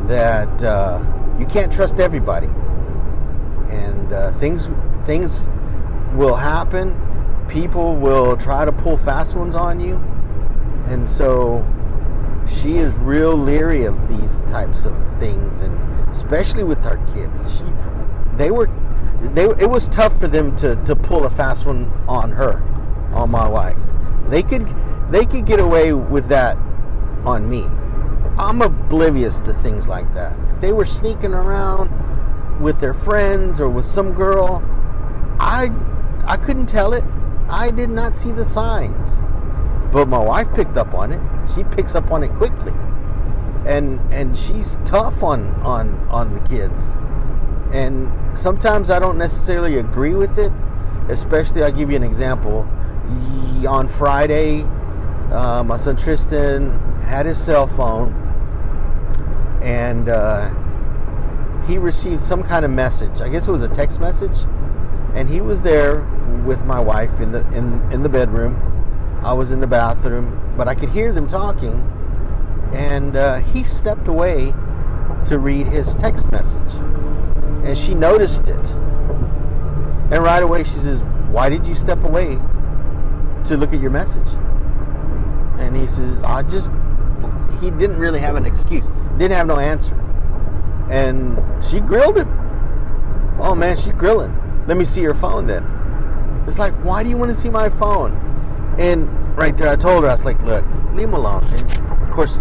that 0.07 0.63
uh, 0.63 1.05
you 1.39 1.47
can't 1.47 1.73
trust 1.73 1.99
everybody, 1.99 2.49
and 3.71 4.13
uh, 4.13 4.33
things 4.35 4.69
things 5.05 5.49
will 6.15 6.37
happen. 6.37 7.01
People 7.49 7.95
will 7.97 8.37
try 8.37 8.65
to 8.65 8.73
pull 8.73 8.97
fast 8.97 9.37
ones 9.37 9.55
on 9.55 9.79
you, 9.79 9.97
and 10.87 11.09
so 11.09 11.65
she 12.49 12.77
is 12.77 12.93
real 12.95 13.37
leery 13.37 13.85
of 13.85 14.09
these 14.09 14.39
types 14.47 14.85
of 14.85 14.95
things, 15.19 15.61
and 15.61 16.09
especially 16.09 16.65
with 16.65 16.85
our 16.85 16.97
kids. 17.15 17.41
She, 17.57 17.65
they 18.37 18.51
were, 18.51 18.69
they 19.35 19.45
it 19.45 19.69
was 19.69 19.89
tough 19.89 20.19
for 20.21 20.29
them 20.29 20.57
to 20.57 20.77
to 20.85 20.95
pull 20.95 21.25
a 21.25 21.31
fast 21.31 21.67
one 21.67 21.91
on 22.09 22.33
her, 22.33 22.63
on 23.13 23.31
my 23.31 23.49
wife. 23.49 23.79
They 24.29 24.43
could 24.43 24.67
they 25.11 25.25
could 25.25 25.47
get 25.47 25.61
away 25.61 25.93
with 25.93 26.29
that 26.29 26.57
on 27.25 27.49
me. 27.49 27.65
I'm 28.39 28.61
oblivious 28.63 29.39
to 29.41 29.55
things 29.55 29.89
like 29.89 30.13
that. 30.15 30.37
If 30.55 30.61
they 30.61 30.73
were 30.73 30.85
sneaking 30.85 31.33
around 31.33 31.91
with 32.61 32.81
their 32.81 32.95
friends 32.95 33.61
or 33.61 33.69
with 33.69 33.87
some 33.87 34.13
girl, 34.13 34.63
I 35.41 35.71
I 36.25 36.37
couldn't 36.37 36.67
tell 36.67 36.93
it. 36.93 37.05
I 37.49 37.71
did 37.71 37.91
not 37.91 38.17
see 38.17 38.33
the 38.33 38.45
signs. 38.45 39.23
But 39.97 40.09
my 40.09 40.19
wife 40.19 40.53
picked 40.53 40.77
up 40.77 40.93
on 40.93 41.11
it. 41.11 41.21
She 41.55 41.65
picks 41.65 41.95
up 41.95 42.11
on 42.11 42.23
it 42.23 42.29
quickly. 42.35 42.75
And 43.65 43.99
and 44.13 44.37
she's 44.37 44.79
tough 44.85 45.23
on 45.23 45.55
on 45.63 45.97
on 46.11 46.35
the 46.35 46.41
kids. 46.47 46.95
And 47.73 48.13
sometimes 48.37 48.91
I 48.91 48.99
don't 48.99 49.17
necessarily 49.17 49.79
agree 49.79 50.13
with 50.13 50.39
it, 50.39 50.53
especially 51.09 51.63
I'll 51.63 51.73
give 51.73 51.91
you 51.91 51.97
an 51.97 52.03
example. 52.03 52.69
On 53.67 53.89
Friday, 53.89 54.65
uh, 55.33 55.65
my 55.65 55.79
son 55.79 55.97
Tristan 55.97 56.79
had 57.01 57.25
his 57.25 57.43
cell 57.43 57.67
phone 57.67 58.13
and 59.63 60.11
uh, 60.11 60.51
he 61.65 61.79
received 61.79 62.21
some 62.21 62.43
kind 62.43 62.67
of 62.67 62.71
message. 62.71 63.23
I 63.23 63.31
guess 63.31 63.49
it 63.49 63.51
was 63.51 63.63
a 63.63 63.71
text 63.71 63.99
message. 63.99 64.45
And 65.15 65.27
he 65.27 65.41
was 65.41 65.63
there 65.63 66.01
with 66.45 66.63
my 66.67 66.79
wife 66.79 67.19
in 67.23 67.33
the 67.33 67.41
in, 67.53 67.81
in 67.91 68.03
the 68.03 68.11
bedroom. 68.11 68.76
I 69.27 69.33
was 69.33 69.51
in 69.51 69.59
the 69.59 69.67
bathroom, 69.67 70.55
but 70.57 70.69
I 70.69 70.77
could 70.77 70.89
hear 70.89 71.13
them 71.13 71.27
talking. 71.27 71.83
And 72.73 73.17
uh, 73.17 73.41
he 73.41 73.65
stepped 73.65 74.07
away 74.07 74.55
to 75.25 75.41
read 75.41 75.67
his 75.67 75.97
text 75.97 76.31
message. 76.31 76.75
And 77.65 77.77
she 77.77 77.93
noticed 77.93 78.47
it. 78.47 78.71
And 80.13 80.23
right 80.23 80.45
away 80.45 80.63
she 80.63 80.77
says, 80.77 81.03
Why 81.33 81.49
did 81.49 81.67
you 81.67 81.75
step 81.75 82.05
away 82.05 82.39
to 83.47 83.57
look 83.57 83.73
at 83.73 83.81
your 83.81 83.91
message? 83.91 84.29
And 85.59 85.77
he 85.77 85.89
says, 85.89 86.23
I 86.23 86.45
just, 86.45 86.71
he 87.61 87.73
didn't 87.73 87.99
really 87.99 88.21
have 88.21 88.37
an 88.37 88.47
excuse, 88.47 88.87
didn't 89.19 89.33
have 89.33 89.49
no 89.49 89.59
answer. 89.59 89.95
And 90.89 91.37
she 91.65 91.81
grilled 91.81 92.17
him. 92.17 92.29
Oh 93.41 93.57
man, 93.57 93.77
she 93.77 93.91
grilling. 93.91 94.65
Let 94.69 94.77
me 94.77 94.85
see 94.85 95.01
your 95.01 95.15
phone 95.15 95.49
then. 95.49 95.65
It's 96.47 96.61
like, 96.61 96.75
why 96.85 97.03
do 97.03 97.09
you 97.09 97.17
want 97.17 97.35
to 97.35 97.41
see 97.41 97.49
my 97.49 97.69
phone? 97.71 98.23
And 98.79 99.37
right 99.37 99.57
there, 99.57 99.69
I 99.69 99.77
told 99.77 100.05
her, 100.05 100.11
I 100.11 100.15
was 100.15 100.25
like, 100.25 100.41
look, 100.43 100.65
leave 100.93 101.09
him 101.09 101.15
alone. 101.15 101.45
And 101.45 102.03
of 102.03 102.11
course, 102.11 102.41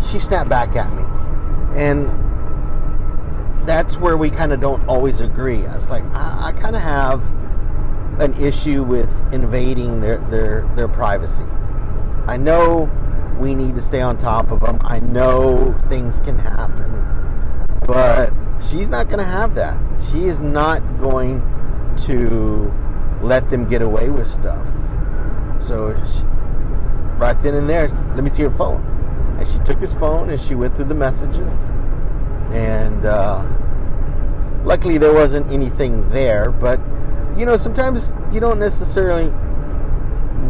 she 0.00 0.18
snapped 0.18 0.48
back 0.48 0.76
at 0.76 0.92
me. 0.92 1.04
And 1.74 2.08
that's 3.66 3.96
where 3.98 4.16
we 4.16 4.30
kind 4.30 4.52
of 4.52 4.60
don't 4.60 4.86
always 4.88 5.20
agree. 5.20 5.66
I 5.66 5.74
was 5.74 5.90
like, 5.90 6.04
I, 6.12 6.48
I 6.48 6.52
kind 6.52 6.76
of 6.76 6.82
have 6.82 7.22
an 8.20 8.34
issue 8.40 8.82
with 8.82 9.10
invading 9.32 10.00
their, 10.00 10.18
their, 10.30 10.70
their 10.74 10.88
privacy. 10.88 11.44
I 12.26 12.36
know 12.36 12.90
we 13.38 13.54
need 13.54 13.74
to 13.74 13.82
stay 13.82 14.00
on 14.00 14.16
top 14.16 14.50
of 14.50 14.60
them. 14.60 14.78
I 14.82 15.00
know 15.00 15.76
things 15.88 16.20
can 16.20 16.38
happen. 16.38 16.92
But 17.86 18.32
she's 18.60 18.88
not 18.88 19.08
going 19.08 19.18
to 19.18 19.24
have 19.24 19.54
that. 19.56 19.78
She 20.10 20.26
is 20.26 20.40
not 20.40 20.80
going 20.98 21.40
to 22.06 22.72
let 23.20 23.50
them 23.50 23.68
get 23.68 23.82
away 23.82 24.08
with 24.08 24.26
stuff. 24.26 24.66
So, 25.60 25.94
she, 26.06 26.22
right 27.18 27.40
then 27.40 27.54
and 27.54 27.68
there, 27.68 27.88
let 28.14 28.22
me 28.22 28.30
see 28.30 28.42
your 28.42 28.50
phone. 28.52 28.84
And 29.38 29.46
she 29.46 29.58
took 29.60 29.78
his 29.78 29.92
phone 29.94 30.30
and 30.30 30.40
she 30.40 30.54
went 30.54 30.76
through 30.76 30.86
the 30.86 30.94
messages. 30.94 31.52
And 32.52 33.04
uh, 33.04 33.44
luckily, 34.64 34.98
there 34.98 35.12
wasn't 35.12 35.50
anything 35.50 36.08
there. 36.10 36.50
But, 36.50 36.80
you 37.36 37.44
know, 37.44 37.56
sometimes 37.56 38.12
you 38.32 38.40
don't 38.40 38.58
necessarily 38.58 39.30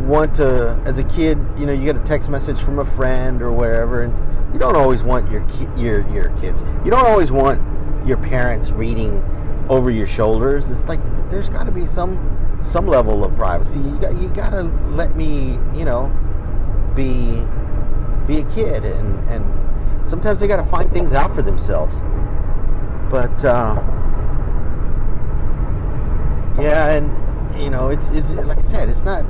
want 0.07 0.35
to, 0.37 0.81
as 0.85 0.99
a 0.99 1.05
kid, 1.05 1.39
you 1.57 1.67
know, 1.67 1.73
you 1.73 1.85
get 1.85 1.97
a 1.97 2.05
text 2.05 2.29
message 2.29 2.61
from 2.61 2.79
a 2.79 2.85
friend 2.85 3.43
or 3.43 3.53
wherever, 3.53 4.03
and 4.03 4.53
you 4.53 4.59
don't 4.59 4.77
always 4.77 5.03
want 5.03 5.31
your 5.31 5.47
your 5.77 6.09
your 6.11 6.31
kids. 6.39 6.63
You 6.85 6.91
don't 6.91 7.07
always 7.07 7.33
want 7.33 7.61
your 8.07 8.17
parents 8.17 8.71
reading 8.71 9.23
over 9.69 9.91
your 9.91 10.07
shoulders. 10.07 10.71
It's 10.71 10.85
like 10.85 11.01
there's 11.31 11.49
got 11.49 11.65
to 11.65 11.73
be 11.73 11.87
some 11.87 12.17
some 12.63 12.87
level 12.87 13.25
of 13.25 13.35
privacy. 13.37 13.79
You 13.79 13.99
got 14.01 14.21
you 14.21 14.29
got 14.29 14.51
to 14.51 14.63
let 14.89 15.17
me, 15.17 15.59
you 15.75 15.85
know, 15.85 16.13
be 16.95 17.43
be 18.27 18.41
a 18.41 18.45
kid, 18.53 18.85
and 18.85 19.29
and 19.29 20.09
sometimes 20.09 20.41
they 20.41 20.49
got 20.49 20.57
to 20.57 20.65
find 20.65 20.93
things 20.93 21.13
out 21.13 21.35
for 21.35 21.43
themselves. 21.43 22.01
But 23.11 23.45
uh, 23.45 23.75
yeah, 26.61 26.91
and 26.91 27.63
you 27.63 27.71
know, 27.71 27.89
it's 27.91 28.07
it's 28.09 28.33
like 28.33 28.59
I 28.59 28.63
said, 28.63 28.89
it's 28.89 29.05
not 29.05 29.25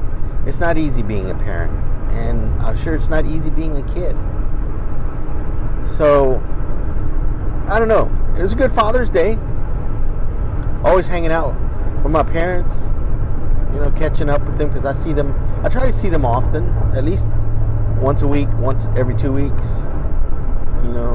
it's 0.47 0.61
not 0.61 0.79
easy 0.79 1.03
being 1.03 1.31
a 1.31 1.35
parent, 1.35 1.73
and 2.15 2.61
I'm 2.63 2.77
sure 2.79 2.95
it's 2.95 3.09
not 3.09 3.27
easy 3.27 3.51
being 3.51 3.77
a 3.77 3.95
kid. 3.95 4.17
So, 5.87 6.43
I 7.69 7.79
don't 7.79 7.89
know. 7.89 8.11
It 8.37 8.43
was 8.43 8.53
a 8.53 8.57
good 8.57 8.73
Father's 8.73 9.11
Day. 9.11 9.39
Always 10.85 11.07
hanging 11.07 11.33
out 11.33 11.55
with 12.03 12.13
my 12.13 12.23
parents, 12.23 12.87
you 13.77 13.83
know, 13.83 13.91
catching 13.91 14.31
up 14.31 14.43
with 14.47 14.57
them 14.57 14.69
because 14.69 14.87
I 14.87 14.95
see 14.95 15.13
them. 15.13 15.35
I 15.63 15.69
try 15.69 15.85
to 15.85 15.93
see 15.93 16.09
them 16.09 16.25
often, 16.25 16.67
at 16.97 17.05
least 17.05 17.27
once 18.01 18.23
a 18.23 18.27
week, 18.27 18.49
once 18.55 18.87
every 18.97 19.15
two 19.15 19.35
weeks, 19.35 19.67
you 20.83 20.93
know, 20.93 21.15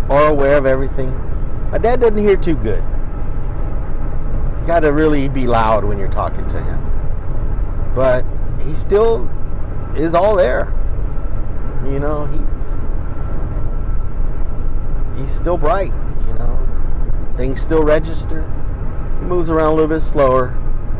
are 0.08 0.26
aware 0.26 0.56
of 0.56 0.66
everything. 0.66 1.10
My 1.70 1.78
dad 1.78 2.00
doesn't 2.00 2.18
hear 2.18 2.36
too 2.36 2.56
good. 2.56 2.82
Got 4.66 4.80
to 4.80 4.92
really 4.92 5.28
be 5.28 5.46
loud 5.46 5.84
when 5.84 5.98
you're 5.98 6.10
talking 6.10 6.46
to 6.48 6.60
him. 6.60 7.92
But 7.94 8.24
he 8.64 8.74
still 8.74 9.30
is 9.96 10.14
all 10.14 10.34
there. 10.36 10.72
You 11.84 12.00
know, 12.00 12.26
he's 12.26 12.66
he's 15.20 15.34
still 15.34 15.56
bright, 15.56 15.92
you 16.26 16.34
know. 16.34 16.58
Things 17.36 17.62
still 17.62 17.82
register. 17.82 18.42
He 19.20 19.26
moves 19.26 19.50
around 19.50 19.68
a 19.68 19.74
little 19.74 19.88
bit 19.88 20.00
slower. 20.00 20.48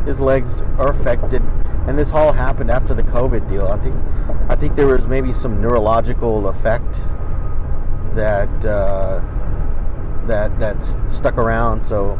His 0.07 0.21
legs 0.21 0.61
are 0.79 0.91
affected. 0.91 1.43
And 1.87 1.99
this 1.99 2.13
all 2.13 2.33
happened 2.33 2.71
after 2.71 2.95
the 2.95 3.03
COVID 3.03 3.49
deal. 3.49 3.67
I 3.67 3.79
think 3.79 3.97
I 4.49 4.55
think 4.57 4.77
there 4.77 4.87
was 4.87 5.07
maybe 5.07 5.33
some 5.33 5.61
neurological 5.61 6.49
effect 6.49 7.01
that 8.15 8.67
uh, 8.67 9.21
that 10.27 10.59
that 10.59 10.83
stuck 11.11 11.37
around. 11.37 11.83
So, 11.83 12.19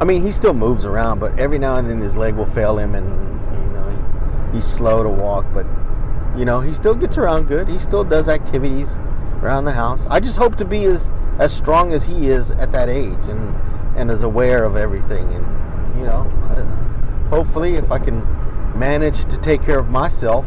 I 0.00 0.04
mean, 0.04 0.22
he 0.22 0.30
still 0.30 0.54
moves 0.54 0.84
around, 0.84 1.18
but 1.18 1.36
every 1.38 1.58
now 1.58 1.76
and 1.76 1.90
then 1.90 2.00
his 2.00 2.16
leg 2.16 2.34
will 2.34 2.46
fail 2.46 2.78
him, 2.78 2.94
and 2.94 3.06
you 3.06 3.72
know 3.74 4.50
he, 4.50 4.56
he's 4.56 4.64
slow 4.64 5.02
to 5.02 5.08
walk. 5.08 5.44
But 5.52 5.66
you 6.38 6.44
know 6.44 6.60
he 6.60 6.72
still 6.72 6.94
gets 6.94 7.18
around 7.18 7.48
good. 7.48 7.66
He 7.66 7.78
still 7.78 8.04
does 8.04 8.28
activities 8.28 8.96
around 9.42 9.64
the 9.64 9.72
house. 9.72 10.06
I 10.08 10.20
just 10.20 10.36
hope 10.36 10.56
to 10.56 10.64
be 10.64 10.84
as 10.84 11.10
as 11.38 11.52
strong 11.52 11.92
as 11.92 12.04
he 12.04 12.28
is 12.28 12.52
at 12.52 12.70
that 12.72 12.88
age, 12.88 13.26
and 13.28 13.54
and 13.96 14.10
as 14.10 14.22
aware 14.22 14.62
of 14.62 14.76
everything. 14.76 15.32
And 15.32 15.98
you 15.98 16.06
know, 16.06 16.22
hopefully, 17.28 17.74
if 17.74 17.90
I 17.90 17.98
can 17.98 18.22
manage 18.78 19.24
to 19.24 19.36
take 19.38 19.62
care 19.64 19.80
of 19.80 19.88
myself 19.88 20.46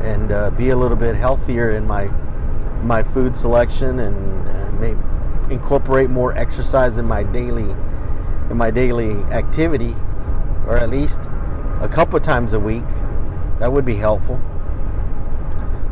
and 0.00 0.32
uh, 0.32 0.50
be 0.50 0.70
a 0.70 0.76
little 0.76 0.96
bit 0.96 1.16
healthier 1.16 1.72
in 1.72 1.86
my 1.86 2.06
my 2.82 3.02
food 3.02 3.36
selection 3.36 3.98
and 3.98 4.48
uh, 4.48 4.70
maybe 4.80 5.00
incorporate 5.52 6.08
more 6.08 6.32
exercise 6.38 6.96
in 6.96 7.04
my 7.04 7.22
daily 7.24 7.74
in 8.50 8.56
my 8.56 8.70
daily 8.70 9.12
activity 9.32 9.94
or 10.66 10.76
at 10.76 10.90
least 10.90 11.20
a 11.80 11.88
couple 11.90 12.18
times 12.20 12.52
a 12.52 12.60
week 12.60 12.84
that 13.58 13.72
would 13.72 13.84
be 13.84 13.96
helpful 13.96 14.36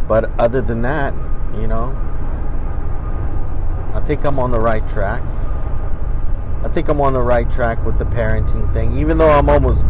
but 0.09 0.31
other 0.39 0.61
than 0.61 0.83
that 0.83 1.15
you 1.55 1.67
know 1.67 1.95
I 3.95 4.03
think 4.07 4.25
I'm 4.25 4.39
on 4.39 4.51
the 4.51 4.61
right 4.61 4.87
track 4.89 5.23
I 6.65 6.69
think 6.69 6.89
I'm 6.89 7.01
on 7.01 7.13
the 7.13 7.23
right 7.23 7.51
track 7.51 7.85
with 7.85 7.99
the 7.99 8.05
parenting 8.05 8.73
thing 8.73 8.99
even 8.99 9.19
though 9.19 9.31
I'm 9.31 9.49
almost 9.49 9.85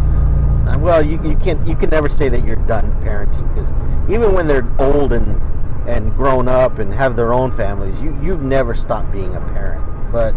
well 0.80 1.04
you, 1.04 1.22
you 1.22 1.36
can't 1.36 1.66
you 1.66 1.76
can 1.76 1.90
never 1.90 2.08
say 2.08 2.28
that 2.28 2.44
you're 2.44 2.56
done 2.56 2.90
parenting 3.02 3.48
because 3.54 3.70
even 4.10 4.32
when 4.32 4.46
they're 4.46 4.66
old 4.78 5.12
and 5.12 5.40
and 5.88 6.14
grown 6.16 6.48
up 6.48 6.78
and 6.78 6.92
have 6.92 7.16
their 7.16 7.32
own 7.32 7.52
families, 7.52 8.00
you 8.00 8.16
you 8.22 8.36
never 8.38 8.74
stop 8.74 9.10
being 9.12 9.34
a 9.36 9.40
parent. 9.40 9.84
But 10.12 10.34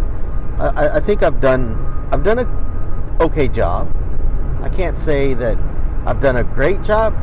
I, 0.59 0.97
I 0.97 0.99
think 0.99 1.23
I've 1.23 1.41
done 1.41 1.75
I've 2.11 2.23
done 2.23 2.39
a 2.39 3.23
okay 3.23 3.47
job. 3.47 3.95
I 4.61 4.69
can't 4.69 4.97
say 4.97 5.35
that 5.35 5.57
I've 6.05 6.19
done 6.19 6.37
a 6.37 6.43
great 6.43 6.81
job, 6.81 7.13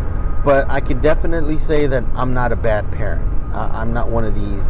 but 0.44 0.68
I 0.70 0.80
can 0.80 1.00
definitely 1.00 1.58
say 1.58 1.88
that 1.88 2.04
I'm 2.14 2.32
not 2.32 2.52
a 2.52 2.56
bad 2.56 2.90
parent. 2.92 3.32
I, 3.52 3.82
am 3.82 3.92
not 3.92 4.10
one 4.10 4.24
of 4.24 4.34
these, 4.34 4.68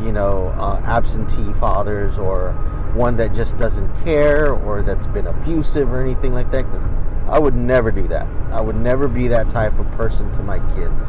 you 0.00 0.12
know, 0.12 0.54
uh, 0.58 0.80
absentee 0.84 1.52
fathers 1.54 2.16
or 2.16 2.52
one 2.94 3.16
that 3.16 3.34
just 3.34 3.56
doesn't 3.56 3.92
care 4.04 4.52
or 4.52 4.82
that's 4.82 5.08
been 5.08 5.26
abusive 5.26 5.92
or 5.92 6.00
anything 6.00 6.32
like 6.32 6.50
that. 6.52 6.70
Because 6.70 6.86
I 7.28 7.40
would 7.40 7.56
never 7.56 7.90
do 7.90 8.06
that. 8.08 8.28
I 8.52 8.60
would 8.60 8.76
never 8.76 9.08
be 9.08 9.26
that 9.28 9.48
type 9.50 9.76
of 9.80 9.90
person 9.92 10.30
to 10.34 10.42
my 10.42 10.58
kids. 10.76 11.08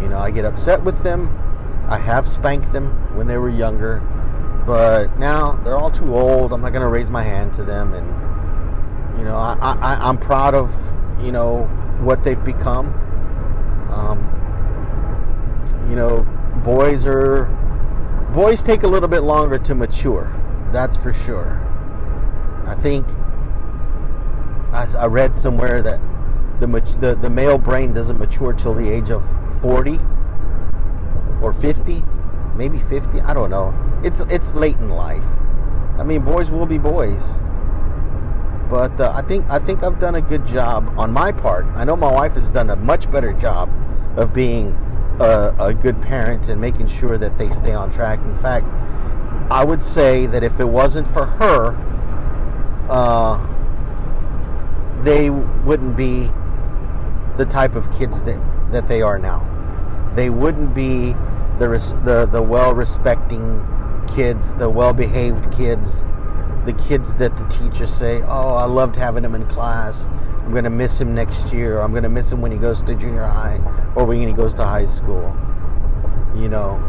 You 0.00 0.08
know, 0.08 0.18
I 0.18 0.30
get 0.30 0.44
upset 0.44 0.82
with 0.84 1.02
them. 1.02 1.36
I 1.88 1.98
have 1.98 2.28
spanked 2.28 2.72
them 2.72 3.16
when 3.16 3.26
they 3.26 3.38
were 3.38 3.50
younger, 3.50 4.00
but 4.66 5.18
now 5.18 5.52
they're 5.64 5.76
all 5.76 5.90
too 5.90 6.14
old. 6.16 6.52
I'm 6.52 6.60
not 6.60 6.70
going 6.70 6.82
to 6.82 6.88
raise 6.88 7.10
my 7.10 7.22
hand 7.22 7.52
to 7.54 7.64
them, 7.64 7.94
and 7.94 9.18
you 9.18 9.24
know, 9.24 9.36
I, 9.36 9.56
I 9.60 10.08
I'm 10.08 10.18
proud 10.18 10.54
of 10.54 10.72
you 11.22 11.32
know 11.32 11.64
what 12.00 12.22
they've 12.24 12.42
become. 12.42 12.88
Um, 13.92 14.28
you 15.90 15.96
know, 15.96 16.22
boys 16.64 17.04
are 17.06 17.46
boys 18.32 18.62
take 18.62 18.82
a 18.82 18.88
little 18.88 19.08
bit 19.08 19.20
longer 19.22 19.58
to 19.58 19.74
mature. 19.74 20.32
That's 20.72 20.96
for 20.96 21.12
sure. 21.12 21.60
I 22.66 22.74
think 22.74 23.06
I, 24.72 24.86
I 24.98 25.06
read 25.06 25.36
somewhere 25.36 25.82
that 25.82 26.00
the, 26.60 26.66
the 27.00 27.14
the 27.20 27.30
male 27.30 27.58
brain 27.58 27.92
doesn't 27.92 28.18
mature 28.18 28.52
till 28.52 28.74
the 28.74 28.88
age 28.88 29.10
of 29.10 29.22
40 29.60 29.98
or 31.42 31.52
50, 31.52 32.04
maybe 32.56 32.78
50. 32.78 33.20
I 33.20 33.34
don't 33.34 33.50
know. 33.50 33.74
It's 34.04 34.20
it's 34.28 34.54
late 34.54 34.76
in 34.76 34.90
life. 34.90 35.24
I 35.98 36.02
mean, 36.02 36.22
boys 36.22 36.50
will 36.50 36.66
be 36.66 36.78
boys. 36.78 37.40
But 38.70 38.98
uh, 39.00 39.12
I 39.14 39.22
think 39.22 39.48
I 39.48 39.58
think 39.58 39.82
I've 39.82 39.98
done 39.98 40.14
a 40.14 40.20
good 40.20 40.46
job 40.46 40.94
on 40.96 41.12
my 41.12 41.32
part. 41.32 41.66
I 41.74 41.84
know 41.84 41.96
my 41.96 42.10
wife 42.10 42.34
has 42.34 42.48
done 42.50 42.70
a 42.70 42.76
much 42.76 43.10
better 43.10 43.32
job 43.32 43.70
of 44.16 44.32
being 44.32 44.72
a, 45.20 45.54
a 45.58 45.74
good 45.74 46.00
parent 46.00 46.48
and 46.48 46.60
making 46.60 46.86
sure 46.86 47.18
that 47.18 47.36
they 47.38 47.50
stay 47.50 47.72
on 47.72 47.92
track. 47.92 48.18
In 48.20 48.36
fact, 48.42 48.66
I 49.50 49.64
would 49.64 49.82
say 49.82 50.26
that 50.26 50.42
if 50.42 50.58
it 50.58 50.68
wasn't 50.68 51.06
for 51.08 51.26
her, 51.26 51.76
uh, 52.88 53.38
they 55.04 55.30
wouldn't 55.30 55.96
be 55.96 56.30
the 57.36 57.44
type 57.44 57.74
of 57.74 57.90
kids 57.98 58.22
that, 58.22 58.40
that 58.72 58.88
they 58.88 59.02
are 59.02 59.18
now 59.18 59.52
they 60.14 60.30
wouldn't 60.30 60.74
be 60.74 61.12
the 61.58 61.68
the, 62.04 62.28
the 62.30 62.42
well 62.42 62.74
respecting 62.74 63.60
kids, 64.14 64.54
the 64.54 64.68
well 64.68 64.92
behaved 64.92 65.50
kids, 65.52 66.02
the 66.64 66.72
kids 66.72 67.14
that 67.14 67.36
the 67.36 67.44
teachers 67.44 67.92
say, 67.94 68.22
"Oh, 68.22 68.54
I 68.54 68.64
loved 68.64 68.96
having 68.96 69.24
him 69.24 69.34
in 69.34 69.46
class. 69.46 70.06
I'm 70.44 70.50
going 70.50 70.64
to 70.64 70.70
miss 70.70 71.00
him 71.00 71.14
next 71.14 71.52
year. 71.52 71.80
I'm 71.80 71.92
going 71.92 72.02
to 72.02 72.08
miss 72.08 72.30
him 72.30 72.40
when 72.40 72.52
he 72.52 72.58
goes 72.58 72.82
to 72.82 72.94
junior 72.94 73.24
high 73.24 73.60
or 73.94 74.04
when 74.04 74.26
he 74.26 74.32
goes 74.32 74.54
to 74.54 74.64
high 74.64 74.86
school." 74.86 75.36
You 76.36 76.48
know, 76.48 76.80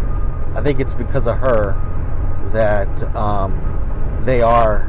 I 0.56 0.62
think 0.62 0.80
it's 0.80 0.96
because 0.96 1.28
of 1.28 1.38
her 1.38 1.76
that 2.52 3.16
um, 3.16 4.22
they 4.24 4.42
are 4.42 4.86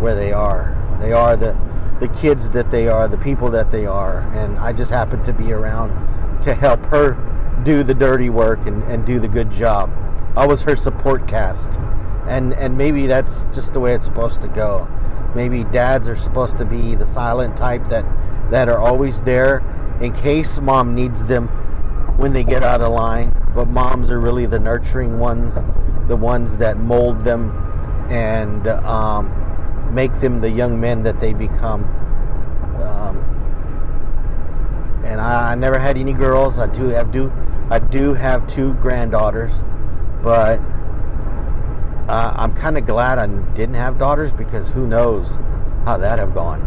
where 0.00 0.14
they 0.14 0.32
are. 0.32 0.76
They 1.00 1.12
are 1.12 1.36
the 1.36 1.56
the 2.00 2.08
kids 2.08 2.50
that 2.50 2.70
they 2.70 2.88
are, 2.88 3.08
the 3.08 3.16
people 3.16 3.50
that 3.50 3.70
they 3.70 3.86
are, 3.86 4.20
and 4.34 4.58
I 4.58 4.72
just 4.72 4.90
happen 4.90 5.22
to 5.22 5.32
be 5.32 5.52
around 5.52 6.42
to 6.42 6.54
help 6.54 6.84
her 6.86 7.16
do 7.62 7.82
the 7.82 7.94
dirty 7.94 8.30
work 8.30 8.66
and, 8.66 8.82
and 8.84 9.06
do 9.06 9.18
the 9.20 9.28
good 9.28 9.50
job. 9.50 9.90
I 10.36 10.46
was 10.46 10.62
her 10.62 10.76
support 10.76 11.28
cast. 11.28 11.78
And 12.26 12.54
and 12.54 12.76
maybe 12.76 13.06
that's 13.06 13.44
just 13.52 13.72
the 13.72 13.80
way 13.80 13.94
it's 13.94 14.06
supposed 14.06 14.40
to 14.42 14.48
go. 14.48 14.88
Maybe 15.34 15.64
dads 15.64 16.08
are 16.08 16.16
supposed 16.16 16.58
to 16.58 16.64
be 16.64 16.94
the 16.94 17.06
silent 17.06 17.56
type 17.56 17.84
that 17.88 18.04
that 18.50 18.68
are 18.68 18.78
always 18.78 19.20
there 19.22 19.62
in 20.00 20.12
case 20.12 20.60
mom 20.60 20.94
needs 20.94 21.24
them 21.24 21.48
when 22.16 22.32
they 22.32 22.44
get 22.44 22.62
out 22.62 22.80
of 22.80 22.92
line. 22.92 23.32
But 23.54 23.68
moms 23.68 24.10
are 24.10 24.20
really 24.20 24.46
the 24.46 24.58
nurturing 24.58 25.18
ones, 25.18 25.58
the 26.08 26.16
ones 26.16 26.56
that 26.56 26.78
mold 26.78 27.24
them 27.24 27.50
and 28.10 28.66
um, 28.66 29.94
make 29.94 30.12
them 30.20 30.40
the 30.40 30.50
young 30.50 30.80
men 30.80 31.02
that 31.04 31.20
they 31.20 31.32
become. 31.32 31.84
Um, 32.82 33.18
and 35.04 35.20
I, 35.20 35.52
I, 35.52 35.54
never 35.54 35.78
had 35.78 35.96
any 35.96 36.12
girls. 36.12 36.58
I 36.58 36.66
do 36.66 36.88
have 36.88 37.12
do 37.12 37.32
I 37.70 37.78
do 37.78 38.14
have 38.14 38.46
two 38.46 38.74
granddaughters, 38.74 39.52
but 40.24 40.58
uh, 42.08 42.32
I'm 42.34 42.54
kind 42.56 42.76
of 42.76 42.86
glad 42.86 43.18
I 43.18 43.26
didn't 43.54 43.76
have 43.76 43.98
daughters 43.98 44.32
because 44.32 44.68
who 44.68 44.86
knows 44.86 45.36
how 45.84 45.98
that 45.98 46.18
have 46.18 46.34
gone. 46.34 46.60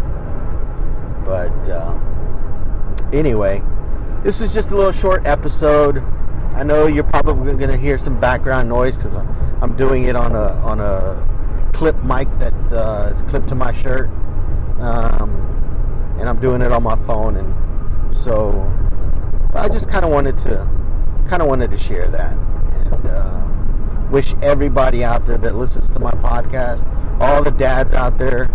But 1.25 1.69
um, 1.69 2.95
anyway, 3.11 3.61
this 4.23 4.41
is 4.41 4.53
just 4.53 4.71
a 4.71 4.75
little 4.77 4.91
short 4.91 5.25
episode. 5.25 6.03
I 6.53 6.63
know 6.63 6.87
you're 6.87 7.03
probably 7.03 7.53
going 7.53 7.69
to 7.69 7.77
hear 7.77 7.97
some 7.97 8.19
background 8.19 8.69
noise 8.69 8.95
because 8.95 9.15
I'm 9.15 9.75
doing 9.75 10.05
it 10.05 10.15
on 10.15 10.35
a 10.35 10.53
on 10.61 10.79
a 10.79 11.71
clip 11.73 11.95
mic 12.03 12.29
that 12.39 12.53
uh, 12.71 13.09
is 13.11 13.23
clipped 13.23 13.49
to 13.49 13.55
my 13.55 13.71
shirt. 13.73 14.07
Um, 14.79 15.47
and 16.19 16.29
I'm 16.29 16.39
doing 16.39 16.61
it 16.61 16.71
on 16.71 16.83
my 16.83 16.95
phone, 17.05 17.35
and 17.37 18.17
so 18.17 18.51
I 19.53 19.69
just 19.69 19.89
kind 19.89 20.03
of 20.03 20.11
wanted 20.11 20.37
to 20.39 20.67
kind 21.27 21.41
of 21.41 21.47
wanted 21.47 21.71
to 21.71 21.77
share 21.77 22.07
that, 22.09 22.33
and 22.33 23.05
uh, 23.07 23.46
wish 24.09 24.33
everybody 24.41 25.03
out 25.03 25.25
there 25.25 25.37
that 25.37 25.55
listens 25.55 25.89
to 25.89 25.99
my 25.99 26.11
podcast, 26.11 26.85
all 27.21 27.43
the 27.43 27.51
dads 27.51 27.93
out 27.93 28.17
there, 28.17 28.45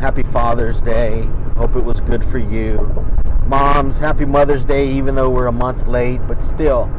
happy 0.00 0.22
Father's 0.22 0.80
Day. 0.80 1.28
Hope 1.56 1.76
it 1.76 1.84
was 1.84 2.00
good 2.00 2.24
for 2.24 2.38
you. 2.38 2.76
Moms, 3.46 3.98
happy 3.98 4.24
Mother's 4.24 4.64
Day, 4.64 4.88
even 4.88 5.14
though 5.14 5.30
we're 5.30 5.46
a 5.46 5.52
month 5.52 5.86
late, 5.86 6.20
but 6.28 6.42
still, 6.42 6.90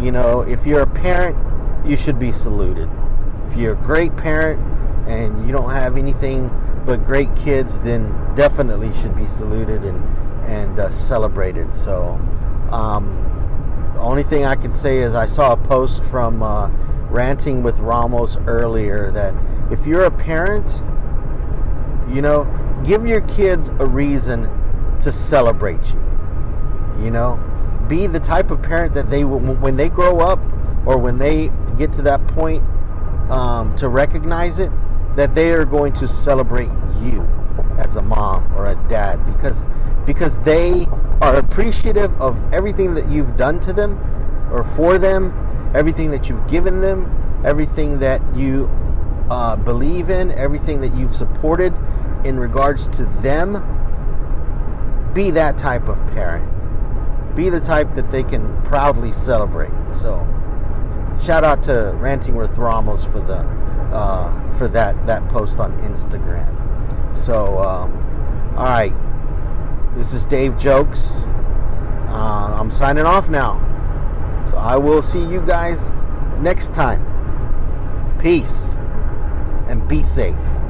you 0.00 0.10
know, 0.10 0.40
if 0.40 0.66
you're 0.66 0.80
a 0.80 0.86
parent, 0.86 1.36
you 1.86 1.96
should 1.96 2.18
be 2.18 2.32
saluted. 2.32 2.88
If 3.48 3.56
you're 3.56 3.74
a 3.74 3.84
great 3.84 4.16
parent 4.16 4.60
and 5.06 5.46
you 5.46 5.52
don't 5.52 5.70
have 5.70 5.96
anything 5.96 6.50
but 6.86 7.04
great 7.04 7.34
kids, 7.36 7.78
then 7.80 8.34
definitely 8.34 8.92
should 9.00 9.14
be 9.16 9.26
saluted 9.26 9.84
and 9.84 10.02
and 10.46 10.80
uh, 10.80 10.90
celebrated. 10.90 11.72
So, 11.74 12.18
um, 12.70 13.06
the 13.94 14.00
only 14.00 14.24
thing 14.24 14.44
I 14.44 14.56
can 14.56 14.72
say 14.72 14.98
is 14.98 15.14
I 15.14 15.26
saw 15.26 15.52
a 15.52 15.56
post 15.56 16.02
from 16.04 16.42
uh, 16.42 16.68
ranting 17.12 17.62
with 17.62 17.78
Ramos 17.78 18.36
earlier 18.46 19.10
that 19.12 19.34
if 19.70 19.86
you're 19.86 20.04
a 20.04 20.10
parent, 20.10 20.82
you 22.12 22.22
know, 22.22 22.44
give 22.84 23.06
your 23.06 23.20
kids 23.22 23.68
a 23.78 23.86
reason 23.86 24.48
to 25.00 25.12
celebrate 25.12 25.84
you. 25.92 26.00
You 27.04 27.10
know, 27.10 27.38
be 27.88 28.06
the 28.06 28.20
type 28.20 28.50
of 28.50 28.62
parent 28.62 28.94
that 28.94 29.10
they 29.10 29.24
will, 29.24 29.38
when 29.38 29.76
they 29.76 29.88
grow 29.88 30.20
up 30.20 30.40
or 30.86 30.98
when 30.98 31.18
they 31.18 31.50
get 31.76 31.92
to 31.94 32.02
that 32.02 32.26
point 32.28 32.62
um, 33.30 33.74
to 33.76 33.88
recognize 33.88 34.58
it, 34.58 34.70
that 35.16 35.34
they 35.34 35.50
are 35.50 35.64
going 35.64 35.92
to 35.94 36.08
celebrate 36.08 36.70
you 37.00 37.22
as 37.78 37.96
a 37.96 38.02
mom 38.02 38.52
or 38.54 38.66
a 38.66 38.88
dad 38.88 39.24
because 39.26 39.66
because 40.06 40.38
they 40.40 40.86
are 41.20 41.36
appreciative 41.36 42.18
of 42.20 42.36
everything 42.52 42.94
that 42.94 43.08
you've 43.08 43.36
done 43.36 43.60
to 43.60 43.72
them 43.72 43.98
or 44.52 44.64
for 44.76 44.98
them, 44.98 45.32
everything 45.74 46.10
that 46.10 46.28
you've 46.28 46.46
given 46.48 46.80
them, 46.80 47.42
everything 47.44 47.98
that 48.00 48.20
you 48.36 48.68
uh, 49.30 49.56
believe 49.56 50.10
in, 50.10 50.30
everything 50.32 50.80
that 50.80 50.94
you've 50.94 51.14
supported 51.14 51.74
in 52.24 52.38
regards 52.38 52.88
to 52.88 53.04
them. 53.22 53.64
Be 55.14 55.30
that 55.30 55.58
type 55.58 55.88
of 55.88 55.98
parent. 56.08 56.48
Be 57.34 57.48
the 57.48 57.60
type 57.60 57.94
that 57.94 58.10
they 58.10 58.22
can 58.22 58.62
proudly 58.62 59.12
celebrate. 59.12 59.72
So, 59.92 60.26
shout 61.22 61.44
out 61.44 61.62
to 61.64 61.94
Ranting 61.96 62.34
with 62.34 62.56
Ramos 62.56 63.04
for 63.04 63.20
the 63.20 63.38
uh, 63.94 64.58
for 64.58 64.68
that 64.68 65.06
that 65.06 65.26
post 65.28 65.58
on 65.58 65.72
Instagram. 65.82 66.58
So, 67.16 67.58
um, 67.58 68.54
all 68.56 68.64
right, 68.64 68.94
this 69.96 70.14
is 70.14 70.24
Dave 70.26 70.56
Jokes. 70.58 71.24
Uh, 72.08 72.56
I'm 72.58 72.70
signing 72.70 73.04
off 73.04 73.28
now. 73.28 73.71
So 74.50 74.56
I 74.56 74.76
will 74.76 75.02
see 75.02 75.24
you 75.24 75.40
guys 75.40 75.92
next 76.40 76.74
time. 76.74 77.00
Peace 78.20 78.76
and 79.68 79.86
be 79.88 80.02
safe. 80.02 80.61